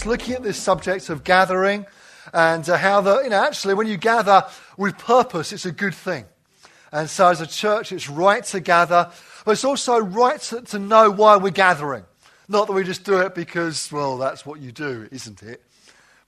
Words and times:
weeks 0.00 0.06
looking 0.06 0.34
at 0.34 0.42
this 0.42 0.58
subject 0.58 1.10
of 1.10 1.24
gathering 1.24 1.84
and 2.32 2.68
uh, 2.68 2.76
how 2.76 3.00
the, 3.00 3.22
you 3.22 3.30
know, 3.30 3.44
actually 3.44 3.74
when 3.74 3.86
you 3.86 3.96
gather 3.96 4.46
with 4.76 4.96
purpose, 4.96 5.52
it's 5.52 5.66
a 5.66 5.72
good 5.72 5.94
thing. 5.94 6.24
And 6.92 7.08
so 7.08 7.28
as 7.28 7.40
a 7.40 7.46
church, 7.46 7.92
it's 7.92 8.08
right 8.08 8.42
to 8.44 8.60
gather, 8.60 9.10
but 9.44 9.52
it's 9.52 9.64
also 9.64 9.98
right 9.98 10.40
to, 10.40 10.62
to 10.62 10.78
know 10.78 11.10
why 11.10 11.36
we're 11.36 11.50
gathering. 11.50 12.04
Not 12.48 12.66
that 12.66 12.72
we 12.72 12.84
just 12.84 13.04
do 13.04 13.18
it 13.18 13.34
because, 13.34 13.92
well, 13.92 14.16
that's 14.16 14.46
what 14.46 14.60
you 14.60 14.72
do, 14.72 15.08
isn't 15.12 15.42
it? 15.42 15.62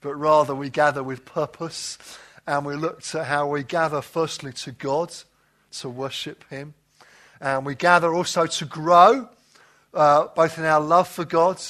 But 0.01 0.15
rather 0.15 0.53
we 0.53 0.69
gather 0.69 1.03
with 1.03 1.25
purpose 1.25 1.97
and 2.45 2.65
we 2.65 2.75
look 2.75 3.01
to 3.03 3.23
how 3.23 3.47
we 3.47 3.63
gather 3.63 4.01
firstly 4.01 4.53
to 4.53 4.71
God, 4.71 5.13
to 5.79 5.89
worship 5.89 6.43
Him. 6.49 6.73
And 7.41 7.65
we 7.65 7.75
gather 7.75 8.13
also 8.13 8.45
to 8.45 8.65
grow, 8.65 9.29
uh, 9.93 10.27
both 10.35 10.57
in 10.57 10.65
our 10.65 10.81
love 10.81 11.07
for 11.07 11.25
God, 11.25 11.61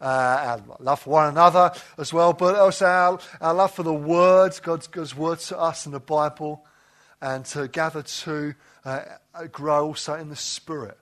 our 0.00 0.62
love 0.78 1.00
for 1.00 1.10
one 1.10 1.28
another 1.28 1.72
as 1.98 2.12
well, 2.12 2.32
but 2.32 2.54
also 2.54 2.86
our, 2.86 3.18
our 3.40 3.54
love 3.54 3.72
for 3.72 3.82
the 3.82 3.94
Word, 3.94 4.58
God's, 4.62 4.86
God's 4.86 5.16
Word 5.16 5.38
to 5.40 5.58
us 5.58 5.86
in 5.86 5.92
the 5.92 6.00
Bible, 6.00 6.64
and 7.20 7.44
to 7.46 7.68
gather 7.68 8.02
to 8.02 8.54
uh, 8.84 9.00
grow 9.50 9.86
also 9.86 10.14
in 10.14 10.28
the 10.28 10.36
Spirit 10.36 10.98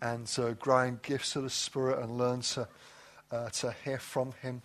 and 0.00 0.26
to 0.26 0.54
grow 0.58 0.80
in 0.80 0.98
gifts 1.02 1.36
of 1.36 1.44
the 1.44 1.50
Spirit 1.50 2.00
and 2.00 2.18
learn 2.18 2.40
to, 2.40 2.68
uh, 3.30 3.48
to 3.50 3.74
hear 3.84 3.98
from 3.98 4.32
Him 4.42 4.62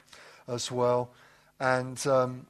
as 0.47 0.71
well. 0.71 1.11
And 1.59 2.05
um, 2.07 2.47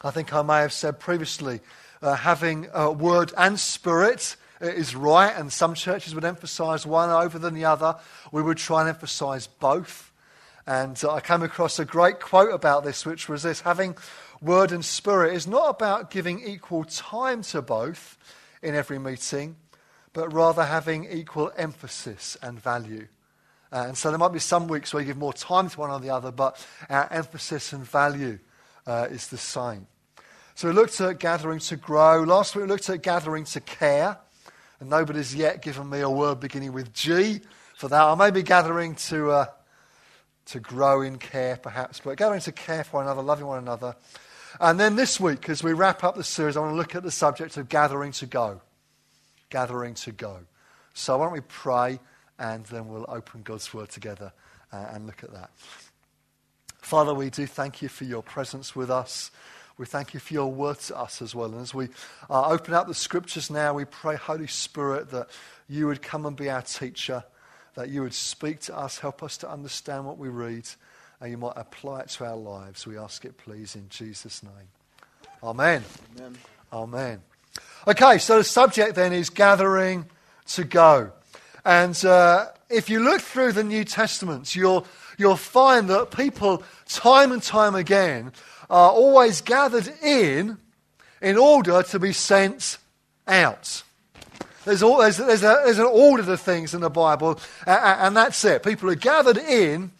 I 0.00 0.10
think 0.12 0.32
I 0.32 0.42
may 0.42 0.60
have 0.60 0.72
said 0.72 1.00
previously, 1.00 1.60
uh, 2.00 2.14
having 2.14 2.68
uh, 2.72 2.90
Word 2.90 3.32
and 3.36 3.58
Spirit 3.58 4.36
is 4.60 4.94
right, 4.94 5.34
and 5.36 5.52
some 5.52 5.74
churches 5.74 6.14
would 6.14 6.24
emphasize 6.24 6.86
one 6.86 7.10
over 7.10 7.38
than 7.38 7.54
the 7.54 7.64
other. 7.64 7.96
We 8.30 8.42
would 8.42 8.58
try 8.58 8.80
and 8.80 8.88
emphasize 8.88 9.46
both. 9.46 10.12
And 10.68 11.02
uh, 11.02 11.14
I 11.14 11.20
came 11.22 11.42
across 11.42 11.78
a 11.78 11.86
great 11.86 12.20
quote 12.20 12.52
about 12.52 12.84
this, 12.84 13.06
which 13.06 13.26
was 13.26 13.42
this 13.42 13.62
having 13.62 13.96
word 14.42 14.70
and 14.70 14.84
spirit 14.84 15.32
is 15.32 15.46
not 15.46 15.70
about 15.70 16.10
giving 16.10 16.46
equal 16.46 16.84
time 16.84 17.40
to 17.44 17.62
both 17.62 18.18
in 18.60 18.74
every 18.74 18.98
meeting, 18.98 19.56
but 20.12 20.30
rather 20.30 20.66
having 20.66 21.10
equal 21.10 21.50
emphasis 21.56 22.36
and 22.42 22.60
value. 22.60 23.08
Uh, 23.72 23.86
and 23.88 23.96
so 23.96 24.10
there 24.10 24.18
might 24.18 24.34
be 24.34 24.38
some 24.38 24.68
weeks 24.68 24.92
where 24.92 25.00
you 25.00 25.06
give 25.06 25.16
more 25.16 25.32
time 25.32 25.70
to 25.70 25.80
one 25.80 25.90
or 25.90 26.00
the 26.00 26.10
other, 26.10 26.30
but 26.30 26.62
our 26.90 27.10
emphasis 27.10 27.72
and 27.72 27.82
value 27.82 28.38
uh, 28.86 29.08
is 29.10 29.28
the 29.28 29.38
same. 29.38 29.86
So 30.54 30.68
we 30.68 30.74
looked 30.74 31.00
at 31.00 31.18
gathering 31.18 31.60
to 31.60 31.76
grow. 31.76 32.24
Last 32.24 32.54
week 32.54 32.66
we 32.66 32.68
looked 32.68 32.90
at 32.90 33.00
gathering 33.00 33.44
to 33.44 33.60
care. 33.62 34.18
And 34.80 34.90
nobody's 34.90 35.34
yet 35.34 35.62
given 35.62 35.88
me 35.88 36.00
a 36.00 36.10
word 36.10 36.40
beginning 36.40 36.74
with 36.74 36.92
G 36.92 37.40
for 37.74 37.88
that. 37.88 38.02
I 38.02 38.14
may 38.16 38.30
be 38.30 38.42
gathering 38.42 38.96
to. 38.96 39.30
Uh, 39.30 39.46
to 40.48 40.60
grow 40.60 41.02
in 41.02 41.18
care, 41.18 41.56
perhaps, 41.56 42.00
but 42.02 42.16
going 42.16 42.40
to 42.40 42.52
care 42.52 42.84
for 42.84 42.98
one 42.98 43.06
another, 43.06 43.22
loving 43.22 43.46
one 43.46 43.58
another. 43.58 43.94
And 44.60 44.80
then 44.80 44.96
this 44.96 45.20
week, 45.20 45.48
as 45.48 45.62
we 45.62 45.72
wrap 45.72 46.02
up 46.02 46.16
the 46.16 46.24
series, 46.24 46.56
I 46.56 46.60
want 46.60 46.72
to 46.72 46.76
look 46.76 46.94
at 46.94 47.02
the 47.02 47.10
subject 47.10 47.56
of 47.56 47.68
gathering 47.68 48.12
to 48.12 48.26
go. 48.26 48.60
Gathering 49.50 49.94
to 49.94 50.12
go. 50.12 50.38
So 50.94 51.18
why 51.18 51.26
don't 51.26 51.34
we 51.34 51.40
pray 51.40 52.00
and 52.38 52.64
then 52.66 52.88
we'll 52.88 53.04
open 53.08 53.42
God's 53.42 53.72
Word 53.74 53.90
together 53.90 54.32
uh, 54.72 54.86
and 54.92 55.06
look 55.06 55.22
at 55.22 55.32
that. 55.32 55.50
Father, 56.78 57.12
we 57.12 57.28
do 57.28 57.46
thank 57.46 57.82
you 57.82 57.88
for 57.88 58.04
your 58.04 58.22
presence 58.22 58.74
with 58.74 58.90
us. 58.90 59.30
We 59.76 59.86
thank 59.86 60.14
you 60.14 60.20
for 60.20 60.34
your 60.34 60.50
word 60.50 60.80
to 60.80 60.98
us 60.98 61.22
as 61.22 61.34
well. 61.34 61.52
And 61.52 61.60
as 61.60 61.72
we 61.72 61.88
uh, 62.28 62.48
open 62.48 62.74
up 62.74 62.88
the 62.88 62.94
scriptures 62.94 63.50
now, 63.50 63.74
we 63.74 63.84
pray, 63.84 64.16
Holy 64.16 64.46
Spirit, 64.46 65.10
that 65.10 65.28
you 65.68 65.86
would 65.86 66.02
come 66.02 66.26
and 66.26 66.36
be 66.36 66.50
our 66.50 66.62
teacher 66.62 67.22
that 67.78 67.90
you 67.90 68.02
would 68.02 68.12
speak 68.12 68.58
to 68.58 68.76
us, 68.76 68.98
help 68.98 69.22
us 69.22 69.36
to 69.36 69.48
understand 69.48 70.04
what 70.04 70.18
we 70.18 70.28
read, 70.28 70.68
and 71.20 71.30
you 71.30 71.36
might 71.36 71.52
apply 71.54 72.00
it 72.00 72.08
to 72.08 72.26
our 72.26 72.34
lives. 72.34 72.84
We 72.88 72.98
ask 72.98 73.24
it, 73.24 73.38
please, 73.38 73.76
in 73.76 73.88
Jesus' 73.88 74.42
name. 74.42 74.52
Amen. 75.44 75.84
Amen. 76.16 76.38
Amen. 76.72 77.22
Okay, 77.86 78.18
so 78.18 78.38
the 78.38 78.42
subject 78.42 78.96
then 78.96 79.12
is 79.12 79.30
gathering 79.30 80.06
to 80.48 80.64
go. 80.64 81.12
And 81.64 82.04
uh, 82.04 82.46
if 82.68 82.90
you 82.90 82.98
look 82.98 83.20
through 83.20 83.52
the 83.52 83.62
New 83.62 83.84
Testament, 83.84 84.56
you'll, 84.56 84.84
you'll 85.16 85.36
find 85.36 85.88
that 85.88 86.10
people, 86.10 86.64
time 86.88 87.30
and 87.30 87.40
time 87.40 87.76
again, 87.76 88.32
are 88.68 88.90
always 88.90 89.40
gathered 89.40 89.88
in 90.02 90.58
in 91.22 91.38
order 91.38 91.84
to 91.84 92.00
be 92.00 92.12
sent 92.12 92.78
out. 93.28 93.84
There's, 94.68 94.82
all, 94.82 94.98
there's, 94.98 95.16
there's, 95.16 95.42
a, 95.42 95.62
there's 95.64 95.78
an 95.78 95.86
order 95.86 96.22
to 96.24 96.36
things 96.36 96.74
in 96.74 96.82
the 96.82 96.90
Bible, 96.90 97.40
and, 97.66 97.80
and 98.06 98.16
that's 98.16 98.44
it. 98.44 98.62
People 98.62 98.90
are 98.90 98.94
gathered 98.94 99.38
in 99.38 99.92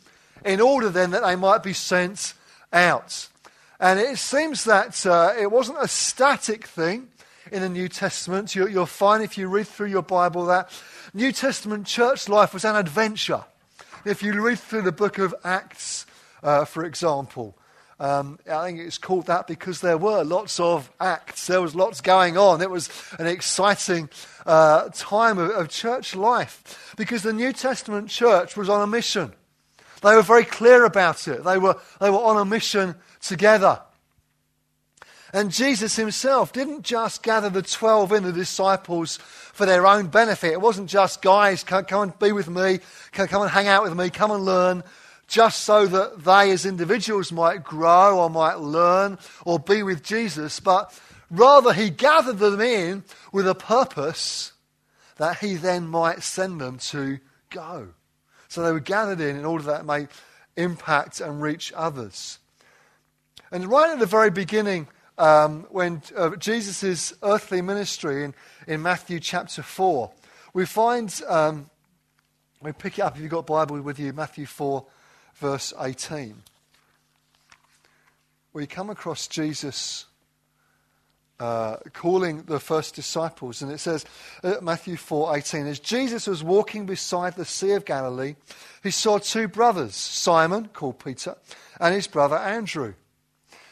in 0.45 0.61
order 0.61 0.91
then 0.91 1.11
that 1.13 1.23
they 1.25 1.37
might 1.37 1.63
be 1.63 1.73
sent 1.73 2.35
out. 2.73 3.29
And 3.81 3.99
it 3.99 4.19
seems 4.19 4.65
that 4.65 5.07
uh, 5.07 5.35
it 5.39 5.51
wasn't 5.51 5.79
a 5.81 5.89
static 5.89 6.67
thing 6.67 7.09
in 7.51 7.63
the 7.63 7.69
New 7.69 7.89
Testament. 7.89 8.55
You, 8.55 8.69
you'll 8.69 8.87
find 8.87 9.23
if 9.23 9.39
you 9.39 9.49
read 9.49 9.69
through 9.69 9.89
your 9.89 10.03
Bible 10.03 10.47
that 10.47 10.71
New 11.15 11.33
Testament 11.33 11.87
church 11.87 12.29
life 12.29 12.53
was 12.53 12.65
an 12.65 12.77
adventure. 12.77 13.45
If 14.05 14.23
you 14.23 14.39
read 14.41 14.59
through 14.59 14.83
the 14.83 14.93
book 14.93 15.19
of 15.19 15.35
Acts, 15.45 16.07
uh, 16.43 16.65
for 16.65 16.85
example, 16.85 17.57
um, 18.01 18.39
I 18.49 18.67
think 18.67 18.79
it's 18.79 18.99
called 18.99 19.27
that 19.27 19.49
because 19.49 19.81
there 19.81 19.99
were 19.99 20.23
lots 20.23 20.61
of 20.61 20.91
acts. 21.01 21.49
There 21.49 21.61
was 21.61 21.75
lots 21.75 22.01
going 22.01 22.39
on. 22.39 22.63
It 22.63 22.71
was 22.71 22.89
an 23.19 23.27
exciting 23.27 24.09
uh, 24.47 24.89
time 24.95 25.39
of, 25.39 25.51
of 25.51 25.69
church 25.69 26.15
life 26.15 26.95
because 26.97 27.23
the 27.23 27.33
New 27.33 27.53
Testament 27.53 28.09
church 28.09 28.57
was 28.57 28.69
on 28.69 28.83
a 28.83 28.87
mission. 28.87 29.33
They 30.03 30.15
were 30.15 30.23
very 30.23 30.45
clear 30.45 30.85
about 30.85 31.27
it. 31.27 31.43
They 31.43 31.59
were, 31.59 31.77
they 32.01 32.09
were 32.09 32.19
on 32.19 32.37
a 32.37 32.45
mission 32.45 32.95
together. 33.21 33.81
And 35.33 35.51
Jesus 35.51 35.97
himself 35.97 36.53
didn't 36.53 36.83
just 36.83 37.23
gather 37.23 37.51
the 37.51 37.63
12 37.63 38.13
in, 38.13 38.23
the 38.23 38.33
disciples, 38.33 39.17
for 39.19 39.67
their 39.67 39.87
own 39.87 40.07
benefit. 40.07 40.53
It 40.53 40.61
wasn't 40.61 40.89
just, 40.89 41.21
guys, 41.21 41.65
come, 41.65 41.85
come 41.85 42.03
and 42.03 42.19
be 42.19 42.33
with 42.33 42.49
me, 42.49 42.79
come, 43.13 43.27
come 43.27 43.43
and 43.43 43.51
hang 43.51 43.67
out 43.67 43.83
with 43.83 43.95
me, 43.95 44.09
come 44.09 44.31
and 44.31 44.45
learn 44.45 44.85
just 45.29 45.61
so 45.61 45.87
that 45.87 46.25
they 46.25 46.51
as 46.51 46.67
individuals 46.67 47.31
might 47.31 47.63
grow 47.63 48.19
or 48.19 48.31
might 48.31 48.59
learn 48.59 49.19
or 49.45 49.59
be 49.59 49.83
with 49.83 50.03
Jesus, 50.03 50.59
but 50.59 50.99
rather 51.31 51.73
he 51.75 51.91
gathered 51.91 52.39
them 52.39 52.61
in 52.61 53.05
with 53.31 53.47
a 53.47 53.55
purpose 53.55 54.53
that 55.19 55.39
he 55.39 55.55
then 55.55 55.87
might 55.87 56.23
send 56.23 56.61
them 56.61 56.79
to 56.79 57.19
go. 57.51 57.89
So 58.49 58.63
they 58.63 58.73
were 58.73 58.81
gathered 58.81 59.21
in 59.21 59.37
in 59.37 59.45
order 59.45 59.65
that 59.65 59.81
it 59.81 59.87
may 59.87 60.09
impact 60.57 61.21
and 61.21 61.43
reach 61.43 61.73
others. 61.77 62.39
And 63.51 63.67
right 63.67 63.91
at 63.91 63.99
the 63.99 64.07
very 64.07 64.31
beginning, 64.31 64.89
um, 65.19 65.67
when 65.71 66.03
uh, 66.17 66.37
Jesus' 66.37 67.13
earthly 67.23 67.61
ministry 67.61 68.25
in, 68.25 68.35
in 68.67 68.81
Matthew 68.81 69.21
chapter 69.21 69.63
4, 69.63 70.11
we 70.55 70.65
find, 70.65 71.15
um, 71.29 71.69
we 72.63 72.73
pick 72.73 72.99
it 72.99 73.03
up 73.03 73.17
if 73.17 73.23
you've 73.23 73.31
got 73.31 73.47
Bible 73.47 73.81
with 73.83 73.99
you, 73.99 74.13
Matthew 74.15 74.47
4, 74.47 74.87
verse 75.39 75.73
18. 75.81 76.43
We 78.53 78.67
come 78.67 78.91
across 78.91 79.29
Jesus 79.29 80.07
uh, 81.39 81.77
calling 81.93 82.43
the 82.43 82.59
first 82.59 82.97
disciples, 82.97 83.63
and 83.63 83.71
it 83.71 83.79
says, 83.79 84.05
uh, 84.43 84.57
Matthew 84.61 84.97
4:18, 84.97 85.67
as 85.67 85.79
Jesus 85.79 86.27
was 86.27 86.43
walking 86.43 86.85
beside 86.87 87.37
the 87.37 87.45
Sea 87.45 87.73
of 87.73 87.85
Galilee, 87.85 88.35
he 88.83 88.91
saw 88.91 89.19
two 89.19 89.47
brothers, 89.47 89.95
Simon, 89.95 90.69
called 90.73 90.99
Peter, 90.99 91.37
and 91.79 91.95
his 91.95 92.09
brother 92.09 92.37
Andrew. 92.37 92.95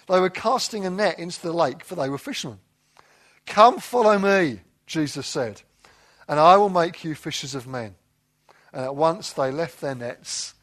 They 0.09 0.21
were 0.21 0.31
casting 0.31 0.87
a 0.87 0.91
net 0.91 1.19
into 1.19 1.43
the 1.43 1.53
lake, 1.53 1.85
for 1.85 1.97
they 1.97 2.09
were 2.09 2.19
fishermen. 2.19 2.61
Come, 3.47 3.81
follow 3.81 4.19
me, 4.19 4.61
Jesus 4.87 5.27
said, 5.27 5.63
and 6.29 6.39
I 6.39 6.57
will 6.57 6.69
make 6.69 7.03
you 7.03 7.17
fishers 7.17 7.57
of 7.57 7.67
men. 7.67 7.97
And 8.73 8.85
at 8.85 8.95
once 8.95 9.33
they 9.33 9.51
left 9.51 9.81
their 9.81 9.95
nets 9.97 10.55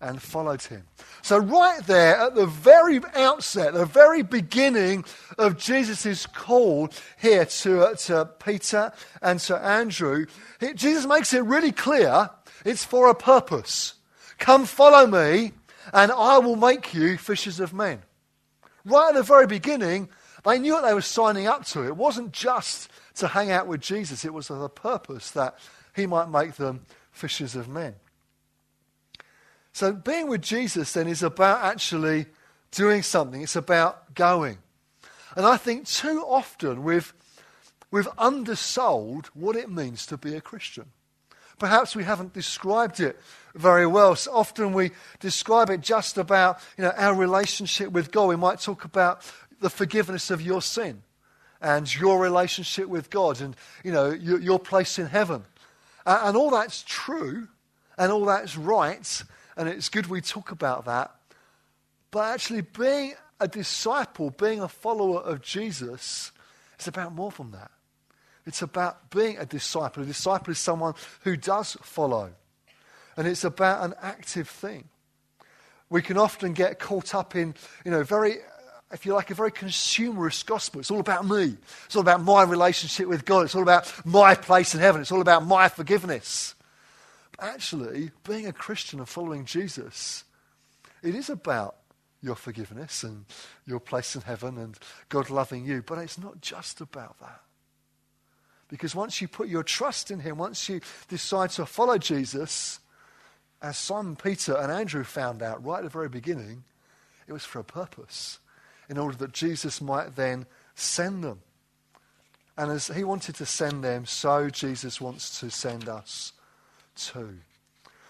and 0.00 0.20
followed 0.20 0.62
him. 0.62 0.84
So, 1.22 1.38
right 1.38 1.84
there 1.86 2.16
at 2.16 2.34
the 2.34 2.46
very 2.46 3.00
outset, 3.14 3.74
the 3.74 3.86
very 3.86 4.22
beginning 4.22 5.04
of 5.38 5.56
Jesus' 5.56 6.26
call 6.26 6.90
here 7.18 7.44
to, 7.46 7.82
uh, 7.82 7.94
to 7.94 8.28
Peter 8.38 8.92
and 9.22 9.40
to 9.40 9.56
Andrew, 9.56 10.26
Jesus 10.74 11.06
makes 11.06 11.32
it 11.32 11.44
really 11.44 11.72
clear 11.72 12.30
it's 12.64 12.84
for 12.84 13.08
a 13.08 13.14
purpose. 13.14 13.94
Come 14.38 14.66
follow 14.66 15.06
me, 15.06 15.52
and 15.92 16.12
I 16.12 16.38
will 16.38 16.56
make 16.56 16.92
you 16.92 17.16
fishers 17.16 17.60
of 17.60 17.72
men. 17.72 18.02
Right 18.84 19.08
at 19.08 19.14
the 19.14 19.22
very 19.22 19.46
beginning, 19.46 20.08
they 20.44 20.58
knew 20.58 20.74
what 20.74 20.84
they 20.84 20.94
were 20.94 21.00
signing 21.00 21.46
up 21.46 21.64
to. 21.66 21.86
It 21.86 21.96
wasn't 21.96 22.32
just 22.32 22.88
to 23.16 23.28
hang 23.28 23.50
out 23.50 23.66
with 23.66 23.80
Jesus, 23.80 24.24
it 24.24 24.34
was 24.34 24.48
for 24.48 24.58
the 24.58 24.68
purpose 24.68 25.30
that 25.30 25.58
he 25.94 26.06
might 26.06 26.28
make 26.28 26.54
them 26.54 26.84
fishers 27.10 27.56
of 27.56 27.68
men. 27.68 27.94
So 29.76 29.92
being 29.92 30.28
with 30.28 30.40
Jesus 30.40 30.94
then 30.94 31.06
is 31.06 31.22
about 31.22 31.62
actually 31.62 32.24
doing 32.70 33.02
something. 33.02 33.42
It's 33.42 33.56
about 33.56 34.14
going. 34.14 34.56
And 35.36 35.44
I 35.44 35.58
think 35.58 35.86
too 35.86 36.24
often 36.26 36.82
we've, 36.82 37.12
we've 37.90 38.08
undersold 38.16 39.26
what 39.34 39.54
it 39.54 39.70
means 39.70 40.06
to 40.06 40.16
be 40.16 40.34
a 40.34 40.40
Christian. 40.40 40.86
Perhaps 41.58 41.94
we 41.94 42.04
haven't 42.04 42.32
described 42.32 43.00
it 43.00 43.20
very 43.54 43.86
well. 43.86 44.16
So 44.16 44.32
often 44.32 44.72
we 44.72 44.92
describe 45.20 45.68
it 45.68 45.82
just 45.82 46.16
about 46.16 46.58
you 46.78 46.84
know, 46.84 46.94
our 46.96 47.14
relationship 47.14 47.92
with 47.92 48.10
God. 48.10 48.28
We 48.28 48.36
might 48.36 48.60
talk 48.60 48.86
about 48.86 49.30
the 49.60 49.68
forgiveness 49.68 50.30
of 50.30 50.40
your 50.40 50.62
sin 50.62 51.02
and 51.60 51.94
your 51.94 52.18
relationship 52.18 52.88
with 52.88 53.10
God 53.10 53.42
and 53.42 53.54
you 53.84 53.92
know, 53.92 54.08
your, 54.08 54.40
your 54.40 54.58
place 54.58 54.98
in 54.98 55.04
heaven. 55.08 55.44
And 56.06 56.34
all 56.34 56.48
that's 56.48 56.82
true 56.82 57.48
and 57.98 58.10
all 58.10 58.24
that's 58.24 58.56
right, 58.56 59.22
and 59.56 59.68
it's 59.68 59.88
good 59.88 60.06
we 60.06 60.20
talk 60.20 60.50
about 60.50 60.84
that. 60.84 61.14
But 62.10 62.34
actually, 62.34 62.62
being 62.62 63.14
a 63.40 63.48
disciple, 63.48 64.30
being 64.30 64.60
a 64.60 64.68
follower 64.68 65.20
of 65.20 65.42
Jesus, 65.42 66.32
is 66.78 66.88
about 66.88 67.14
more 67.14 67.30
than 67.30 67.50
that. 67.52 67.70
It's 68.46 68.62
about 68.62 69.10
being 69.10 69.38
a 69.38 69.46
disciple. 69.46 70.02
A 70.02 70.06
disciple 70.06 70.52
is 70.52 70.58
someone 70.58 70.94
who 71.22 71.36
does 71.36 71.76
follow. 71.82 72.32
And 73.16 73.26
it's 73.26 73.44
about 73.44 73.84
an 73.84 73.94
active 74.00 74.48
thing. 74.48 74.88
We 75.88 76.02
can 76.02 76.16
often 76.18 76.52
get 76.52 76.78
caught 76.78 77.14
up 77.14 77.34
in, 77.34 77.54
you 77.84 77.90
know, 77.90 78.02
very, 78.02 78.36
if 78.92 79.06
you 79.06 79.14
like, 79.14 79.30
a 79.30 79.34
very 79.34 79.52
consumerist 79.52 80.46
gospel. 80.46 80.80
It's 80.80 80.90
all 80.90 81.00
about 81.00 81.26
me. 81.26 81.56
It's 81.86 81.96
all 81.96 82.02
about 82.02 82.22
my 82.22 82.42
relationship 82.42 83.08
with 83.08 83.24
God. 83.24 83.44
It's 83.44 83.54
all 83.54 83.62
about 83.62 83.92
my 84.04 84.34
place 84.34 84.74
in 84.74 84.80
heaven. 84.80 85.00
It's 85.00 85.12
all 85.12 85.20
about 85.20 85.44
my 85.46 85.68
forgiveness. 85.68 86.55
Actually, 87.38 88.10
being 88.24 88.46
a 88.46 88.52
Christian 88.52 88.98
and 88.98 89.08
following 89.08 89.44
Jesus, 89.44 90.24
it 91.02 91.14
is 91.14 91.28
about 91.28 91.76
your 92.22 92.34
forgiveness 92.34 93.02
and 93.02 93.26
your 93.66 93.80
place 93.80 94.16
in 94.16 94.22
heaven 94.22 94.56
and 94.58 94.78
God 95.08 95.30
loving 95.30 95.64
you. 95.64 95.82
But 95.82 95.98
it's 95.98 96.18
not 96.18 96.40
just 96.40 96.80
about 96.80 97.18
that. 97.20 97.42
Because 98.68 98.94
once 98.94 99.20
you 99.20 99.28
put 99.28 99.48
your 99.48 99.62
trust 99.62 100.10
in 100.10 100.20
Him, 100.20 100.38
once 100.38 100.68
you 100.68 100.80
decide 101.08 101.50
to 101.50 101.66
follow 101.66 101.98
Jesus, 101.98 102.80
as 103.62 103.76
Simon 103.76 104.16
Peter 104.16 104.56
and 104.56 104.72
Andrew 104.72 105.04
found 105.04 105.42
out 105.42 105.64
right 105.64 105.78
at 105.78 105.84
the 105.84 105.90
very 105.90 106.08
beginning, 106.08 106.64
it 107.28 107.32
was 107.32 107.44
for 107.44 107.60
a 107.60 107.64
purpose, 107.64 108.38
in 108.88 108.98
order 108.98 109.16
that 109.18 109.32
Jesus 109.32 109.80
might 109.80 110.16
then 110.16 110.46
send 110.74 111.22
them. 111.22 111.40
And 112.56 112.70
as 112.70 112.88
He 112.88 113.04
wanted 113.04 113.36
to 113.36 113.46
send 113.46 113.84
them, 113.84 114.06
so 114.06 114.50
Jesus 114.50 115.00
wants 115.00 115.38
to 115.40 115.50
send 115.50 115.88
us 115.88 116.32
too. 116.96 117.38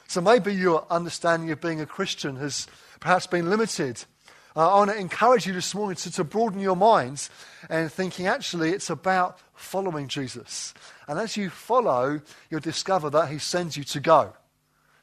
So 0.09 0.21
maybe 0.21 0.55
your 0.55 0.87
understanding 0.91 1.51
of 1.51 1.61
being 1.61 1.81
a 1.81 1.87
Christian 1.87 2.37
has 2.37 2.67
perhaps 3.01 3.27
been 3.27 3.51
limited. 3.51 4.05
Uh, 4.55 4.73
I 4.73 4.79
want 4.79 4.91
to 4.91 4.97
encourage 4.97 5.47
you 5.47 5.53
this 5.53 5.75
morning 5.75 5.97
to, 5.97 6.13
to 6.13 6.25
broaden 6.25 6.61
your 6.61 6.77
minds 6.77 7.29
and 7.69 7.93
thinking 7.93 8.27
actually 8.27 8.71
it's 8.71 8.89
about 8.89 9.39
following 9.55 10.09
Jesus. 10.09 10.73
And 11.09 11.19
as 11.19 11.37
you 11.37 11.51
follow, 11.51 12.21
you'll 12.51 12.61
discover 12.61 13.11
that 13.11 13.29
he 13.29 13.39
sends 13.39 13.77
you 13.77 13.85
to 13.85 14.01
go, 14.01 14.33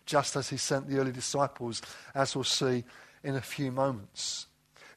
just 0.06 0.36
as 0.36 0.50
he 0.50 0.58
sent 0.58 0.90
the 0.90 0.98
early 0.98 1.12
disciples, 1.12 1.82
as 2.16 2.36
we'll 2.36 2.44
see 2.44 2.84
in 3.24 3.36
a 3.36 3.42
few 3.42 3.72
moments. 3.72 4.48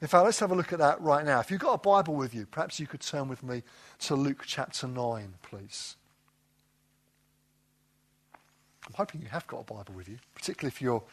In 0.01 0.07
fact, 0.07 0.25
let's 0.25 0.39
have 0.39 0.51
a 0.51 0.55
look 0.55 0.73
at 0.73 0.79
that 0.79 1.01
right 1.01 1.25
now. 1.25 1.39
If 1.39 1.49
you've 1.49 1.59
got 1.59 1.73
a 1.73 1.77
Bible 1.77 2.15
with 2.15 2.33
you, 2.33 2.45
perhaps 2.45 2.79
you 2.79 2.87
could 2.87 3.01
turn 3.01 3.27
with 3.27 3.43
me 3.43 3.63
to 3.99 4.15
Luke 4.15 4.43
chapter 4.45 4.87
9, 4.87 5.33
please. 5.41 5.95
Hoping 8.97 9.21
you 9.21 9.27
have 9.27 9.45
got 9.45 9.59
a 9.59 9.73
Bible 9.75 9.93
with 9.95 10.09
you, 10.09 10.17
particularly 10.33 10.69
if 10.69 10.81
you're 10.81 11.03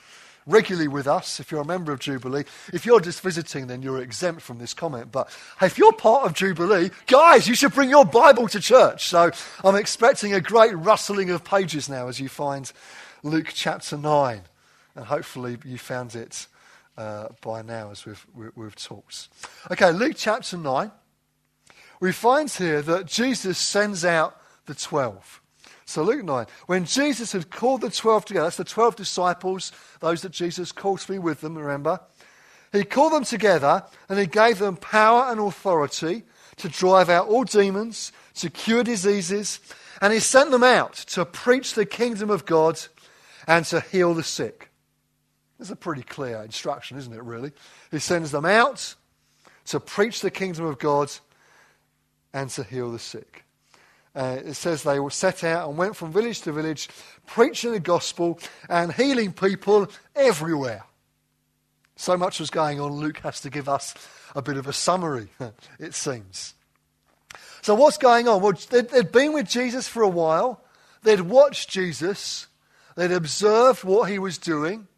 regularly 0.46 0.88
with 0.88 1.06
us, 1.06 1.38
if 1.38 1.52
you're 1.52 1.60
a 1.60 1.66
member 1.66 1.92
of 1.92 2.00
Jubilee. 2.00 2.44
If 2.72 2.86
you're 2.86 2.98
just 2.98 3.20
visiting, 3.20 3.66
then 3.66 3.82
you're 3.82 4.00
exempt 4.00 4.40
from 4.40 4.56
this 4.56 4.72
comment. 4.72 5.12
But 5.12 5.28
if 5.60 5.76
you're 5.76 5.92
part 5.92 6.24
of 6.24 6.32
Jubilee, 6.32 6.90
guys, 7.06 7.46
you 7.46 7.54
should 7.54 7.74
bring 7.74 7.90
your 7.90 8.06
Bible 8.06 8.48
to 8.48 8.58
church. 8.58 9.06
So 9.06 9.30
I'm 9.62 9.76
expecting 9.76 10.32
a 10.32 10.40
great 10.40 10.72
rustling 10.72 11.28
of 11.28 11.44
pages 11.44 11.86
now 11.86 12.08
as 12.08 12.18
you 12.18 12.30
find 12.30 12.72
Luke 13.22 13.50
chapter 13.52 13.98
9. 13.98 14.40
And 14.96 15.04
hopefully 15.04 15.58
you 15.62 15.76
found 15.76 16.14
it 16.14 16.46
uh, 16.96 17.28
by 17.42 17.60
now 17.60 17.90
as 17.90 18.06
we've, 18.06 18.26
we've 18.56 18.76
talked. 18.76 19.28
Okay, 19.70 19.92
Luke 19.92 20.14
chapter 20.16 20.56
9. 20.56 20.90
We 22.00 22.12
find 22.12 22.50
here 22.50 22.80
that 22.80 23.04
Jesus 23.04 23.58
sends 23.58 24.06
out 24.06 24.40
the 24.64 24.74
12. 24.74 25.42
So, 25.86 26.02
Luke 26.02 26.24
9, 26.24 26.46
when 26.66 26.86
Jesus 26.86 27.32
had 27.32 27.50
called 27.50 27.82
the 27.82 27.90
12 27.90 28.24
together, 28.24 28.46
that's 28.46 28.56
the 28.56 28.64
12 28.64 28.96
disciples, 28.96 29.72
those 30.00 30.22
that 30.22 30.32
Jesus 30.32 30.72
called 30.72 31.00
to 31.00 31.12
be 31.12 31.18
with 31.18 31.40
them, 31.40 31.56
remember? 31.56 32.00
He 32.72 32.84
called 32.84 33.12
them 33.12 33.24
together 33.24 33.84
and 34.08 34.18
he 34.18 34.26
gave 34.26 34.58
them 34.58 34.76
power 34.76 35.30
and 35.30 35.38
authority 35.38 36.24
to 36.56 36.68
drive 36.68 37.10
out 37.10 37.28
all 37.28 37.44
demons, 37.44 38.12
to 38.36 38.50
cure 38.50 38.82
diseases, 38.82 39.60
and 40.00 40.12
he 40.12 40.20
sent 40.20 40.50
them 40.50 40.64
out 40.64 40.94
to 40.94 41.24
preach 41.24 41.74
the 41.74 41.86
kingdom 41.86 42.30
of 42.30 42.46
God 42.46 42.80
and 43.46 43.64
to 43.66 43.80
heal 43.80 44.14
the 44.14 44.22
sick. 44.22 44.70
It's 45.60 45.70
a 45.70 45.76
pretty 45.76 46.02
clear 46.02 46.42
instruction, 46.42 46.98
isn't 46.98 47.12
it, 47.12 47.22
really? 47.22 47.52
He 47.90 47.98
sends 47.98 48.30
them 48.30 48.44
out 48.44 48.94
to 49.66 49.78
preach 49.78 50.20
the 50.20 50.30
kingdom 50.30 50.64
of 50.64 50.78
God 50.78 51.12
and 52.32 52.50
to 52.50 52.64
heal 52.64 52.90
the 52.90 52.98
sick 52.98 53.43
uh, 54.14 54.38
it 54.44 54.54
says 54.54 54.82
they 54.82 55.00
were 55.00 55.10
set 55.10 55.42
out 55.42 55.68
and 55.68 55.76
went 55.76 55.96
from 55.96 56.12
village 56.12 56.40
to 56.42 56.52
village, 56.52 56.88
preaching 57.26 57.72
the 57.72 57.80
gospel 57.80 58.38
and 58.68 58.92
healing 58.92 59.32
people 59.32 59.88
everywhere. 60.14 60.84
So 61.96 62.16
much 62.16 62.40
was 62.40 62.50
going 62.50 62.80
on, 62.80 62.92
Luke 62.92 63.18
has 63.18 63.40
to 63.40 63.50
give 63.50 63.68
us 63.68 63.94
a 64.34 64.42
bit 64.42 64.56
of 64.56 64.66
a 64.66 64.72
summary, 64.72 65.28
it 65.78 65.94
seems. 65.94 66.54
So, 67.62 67.74
what's 67.74 67.98
going 67.98 68.28
on? 68.28 68.42
Well, 68.42 68.52
they'd, 68.70 68.88
they'd 68.88 69.12
been 69.12 69.32
with 69.32 69.48
Jesus 69.48 69.88
for 69.88 70.02
a 70.02 70.08
while, 70.08 70.62
they'd 71.02 71.20
watched 71.20 71.70
Jesus, 71.70 72.46
they'd 72.96 73.12
observed 73.12 73.84
what 73.84 74.10
he 74.10 74.18
was 74.18 74.38
doing. 74.38 74.88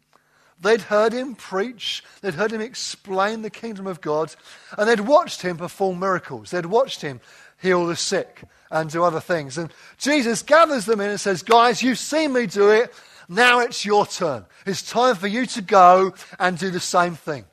They'd 0.59 0.81
heard 0.81 1.13
him 1.13 1.35
preach, 1.35 2.03
they'd 2.21 2.33
heard 2.33 2.51
him 2.51 2.61
explain 2.61 3.43
the 3.43 3.49
kingdom 3.51 3.85
of 3.85 4.01
God, 4.01 4.33
and 4.75 4.89
they'd 4.89 5.01
watched 5.01 5.43
him 5.43 5.57
perform 5.57 5.99
miracles. 5.99 6.49
They'd 6.49 6.65
watched 6.65 7.01
him 7.01 7.21
heal 7.61 7.85
the 7.85 7.95
sick 7.95 8.43
and 8.71 8.89
do 8.89 9.03
other 9.03 9.19
things. 9.19 9.57
And 9.57 9.71
Jesus 9.97 10.41
gathers 10.41 10.85
them 10.85 10.99
in 10.99 11.09
and 11.09 11.19
says, 11.19 11.43
Guys, 11.43 11.81
you've 11.81 11.99
seen 11.99 12.33
me 12.33 12.45
do 12.45 12.69
it. 12.69 12.93
Now 13.29 13.59
it's 13.59 13.85
your 13.85 14.05
turn. 14.05 14.45
It's 14.65 14.89
time 14.89 15.15
for 15.15 15.27
you 15.27 15.45
to 15.47 15.61
go 15.61 16.13
and 16.39 16.57
do 16.57 16.69
the 16.69 16.79
same 16.79 17.15
thing. 17.15 17.45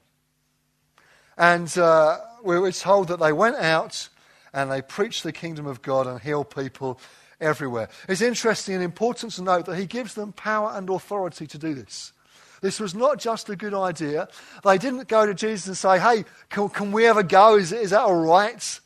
And 1.36 1.76
uh, 1.76 2.18
we 2.44 2.58
were 2.58 2.72
told 2.72 3.08
that 3.08 3.18
they 3.18 3.32
went 3.32 3.56
out 3.56 4.08
and 4.52 4.70
they 4.70 4.82
preached 4.82 5.24
the 5.24 5.32
kingdom 5.32 5.66
of 5.66 5.82
God 5.82 6.06
and 6.06 6.20
healed 6.20 6.54
people 6.54 7.00
everywhere. 7.40 7.88
It's 8.08 8.20
interesting 8.20 8.76
and 8.76 8.84
important 8.84 9.32
to 9.32 9.42
note 9.42 9.66
that 9.66 9.76
he 9.76 9.86
gives 9.86 10.14
them 10.14 10.32
power 10.32 10.72
and 10.74 10.88
authority 10.88 11.46
to 11.48 11.58
do 11.58 11.74
this. 11.74 12.12
This 12.60 12.80
was 12.80 12.94
not 12.94 13.18
just 13.18 13.50
a 13.50 13.56
good 13.56 13.74
idea. 13.74 14.28
They 14.64 14.78
didn't 14.78 15.08
go 15.08 15.26
to 15.26 15.34
Jesus 15.34 15.66
and 15.66 15.76
say, 15.76 15.98
Hey, 15.98 16.24
can, 16.48 16.68
can 16.68 16.92
we 16.92 17.06
ever 17.06 17.22
go? 17.22 17.56
Is, 17.56 17.72
is 17.72 17.90
that 17.90 18.02
all 18.02 18.14
right? 18.14 18.80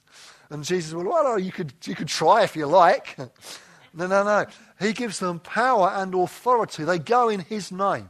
And 0.51 0.65
Jesus, 0.65 0.95
well, 0.95 1.05
well, 1.05 1.39
you 1.39 1.53
could, 1.53 1.73
you 1.85 1.95
could 1.95 2.09
try 2.09 2.43
if 2.43 2.57
you 2.57 2.67
like. 2.67 3.17
no, 3.95 4.07
no, 4.07 4.25
no. 4.25 4.47
He 4.81 4.93
gives 4.93 5.19
them 5.19 5.41
power 5.41 5.93
and 5.95 6.15
authority. 6.15 6.85
They 6.85 6.99
go 6.99 7.29
in 7.29 7.41
His 7.41 7.71
name. 7.71 8.09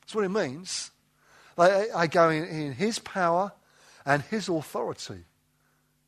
That's 0.00 0.14
what 0.14 0.24
it 0.24 0.30
means. 0.30 0.90
They, 1.56 1.86
they 1.96 2.08
go 2.08 2.30
in, 2.30 2.44
in 2.44 2.72
His 2.72 2.98
power 2.98 3.52
and 4.04 4.22
His 4.22 4.48
authority. 4.48 5.24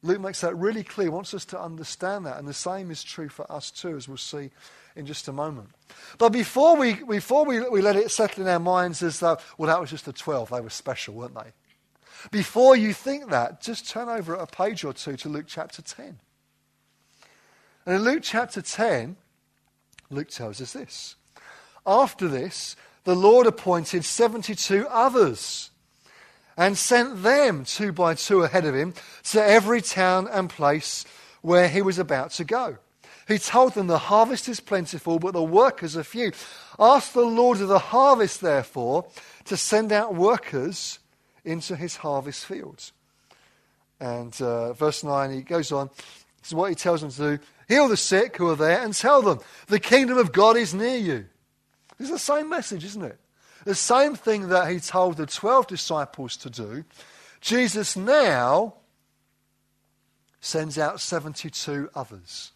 Luke 0.02 0.21
makes 0.21 0.40
that 0.42 0.57
really 0.57 0.85
clear, 0.85 1.11
wants 1.11 1.35
us 1.35 1.45
to 1.47 1.61
understand 1.61 2.26
that. 2.26 2.38
And 2.38 2.47
the 2.47 2.54
same 2.54 2.90
is 2.90 3.02
true 3.02 3.28
for 3.28 3.50
us 3.50 3.71
too, 3.71 3.97
as 3.97 4.09
we'll 4.09 4.16
see 4.16 4.50
in 4.95 5.07
just 5.07 5.28
a 5.28 5.33
moment. 5.33 5.71
But 6.18 6.30
before 6.30 6.76
we, 6.76 6.95
before 6.95 7.45
we, 7.45 7.61
we 7.68 7.80
let 7.80 7.97
it 7.97 8.11
settle 8.11 8.42
in 8.42 8.49
our 8.49 8.59
minds 8.59 9.02
as 9.02 9.21
though, 9.21 9.38
well, 9.57 9.68
that 9.68 9.80
was 9.80 9.90
just 9.90 10.04
the 10.04 10.12
12, 10.12 10.50
they 10.50 10.61
were 10.61 10.71
special, 10.71 11.14
weren't 11.14 11.35
they? 11.35 11.52
Before 12.31 12.77
you 12.77 12.93
think 12.93 13.31
that, 13.31 13.61
just 13.61 13.89
turn 13.89 14.09
over 14.09 14.35
a 14.35 14.47
page 14.47 14.85
or 14.85 14.93
two 14.93 15.17
to 15.19 15.29
Luke 15.29 15.47
chapter 15.47 15.83
10. 15.83 16.19
And 17.87 17.95
in 17.95 18.03
Luke 18.03 18.21
chapter 18.23 18.61
10, 18.61 19.17
Luke 20.11 20.29
tells 20.29 20.61
us 20.61 20.73
this. 20.73 21.17
After 21.87 22.29
this, 22.29 22.77
the 23.05 23.15
Lord 23.15 23.47
appointed 23.47 24.05
72 24.05 24.87
others 24.89 25.71
and 26.57 26.77
sent 26.77 27.23
them 27.23 27.65
two 27.65 27.93
by 27.93 28.15
two 28.15 28.43
ahead 28.43 28.67
of 28.67 28.75
him 28.75 28.95
to 29.31 29.43
every 29.43 29.81
town 29.81 30.29
and 30.31 30.51
place 30.51 31.05
where 31.41 31.69
he 31.69 31.81
was 31.81 31.99
about 31.99 32.33
to 32.33 32.45
go. 32.45 32.77
He 33.29 33.39
told 33.39 33.75
them, 33.75 33.87
The 33.87 33.99
harvest 33.99 34.49
is 34.49 34.59
plentiful, 34.59 35.19
but 35.19 35.35
the 35.35 35.43
workers 35.43 35.97
are 35.97 36.03
few. 36.03 36.33
Ask 36.79 37.13
the 37.13 37.21
Lord 37.21 37.61
of 37.61 37.69
the 37.69 37.79
harvest, 37.79 38.41
therefore, 38.41 39.07
to 39.45 39.57
send 39.57 39.93
out 39.93 40.15
workers 40.15 40.99
into 41.49 41.75
his 41.75 41.97
harvest 41.97 42.45
fields. 42.45 42.93
And 44.00 44.40
uh, 44.40 44.75
verse 44.75 45.02
9, 45.02 45.31
he 45.33 45.43
goes 45.43 45.73
on. 45.73 45.88
This 45.88 46.49
is 46.49 46.55
what 46.55 46.71
he 46.71 46.76
tells 46.76 47.00
them 47.00 47.11
to 47.11 47.37
do 47.37 47.45
heal 47.69 47.87
the 47.87 47.97
sick 47.97 48.37
who 48.38 48.49
are 48.49 48.57
there 48.57 48.83
and 48.83 48.95
tell 48.95 49.21
them, 49.23 49.38
the 49.67 49.78
kingdom 49.78 50.17
of 50.17 50.33
God 50.33 50.57
is 50.57 50.73
near 50.73 50.97
you. 50.97 51.26
It's 52.00 52.11
the 52.11 52.19
same 52.19 52.49
message, 52.49 52.85
isn't 52.85 53.05
it? 53.05 53.19
The 53.64 53.75
same 53.75 54.14
thing 54.14 54.49
that 54.49 54.71
he 54.71 54.81
told 54.81 55.17
the 55.17 55.26
12 55.26 55.67
disciples 55.67 56.37
to 56.38 56.50
do, 56.50 56.85
Jesus 57.40 57.97
now 57.97 58.75
sends 60.40 60.78
out 60.78 61.00
72 61.00 61.90
others. 61.95 62.52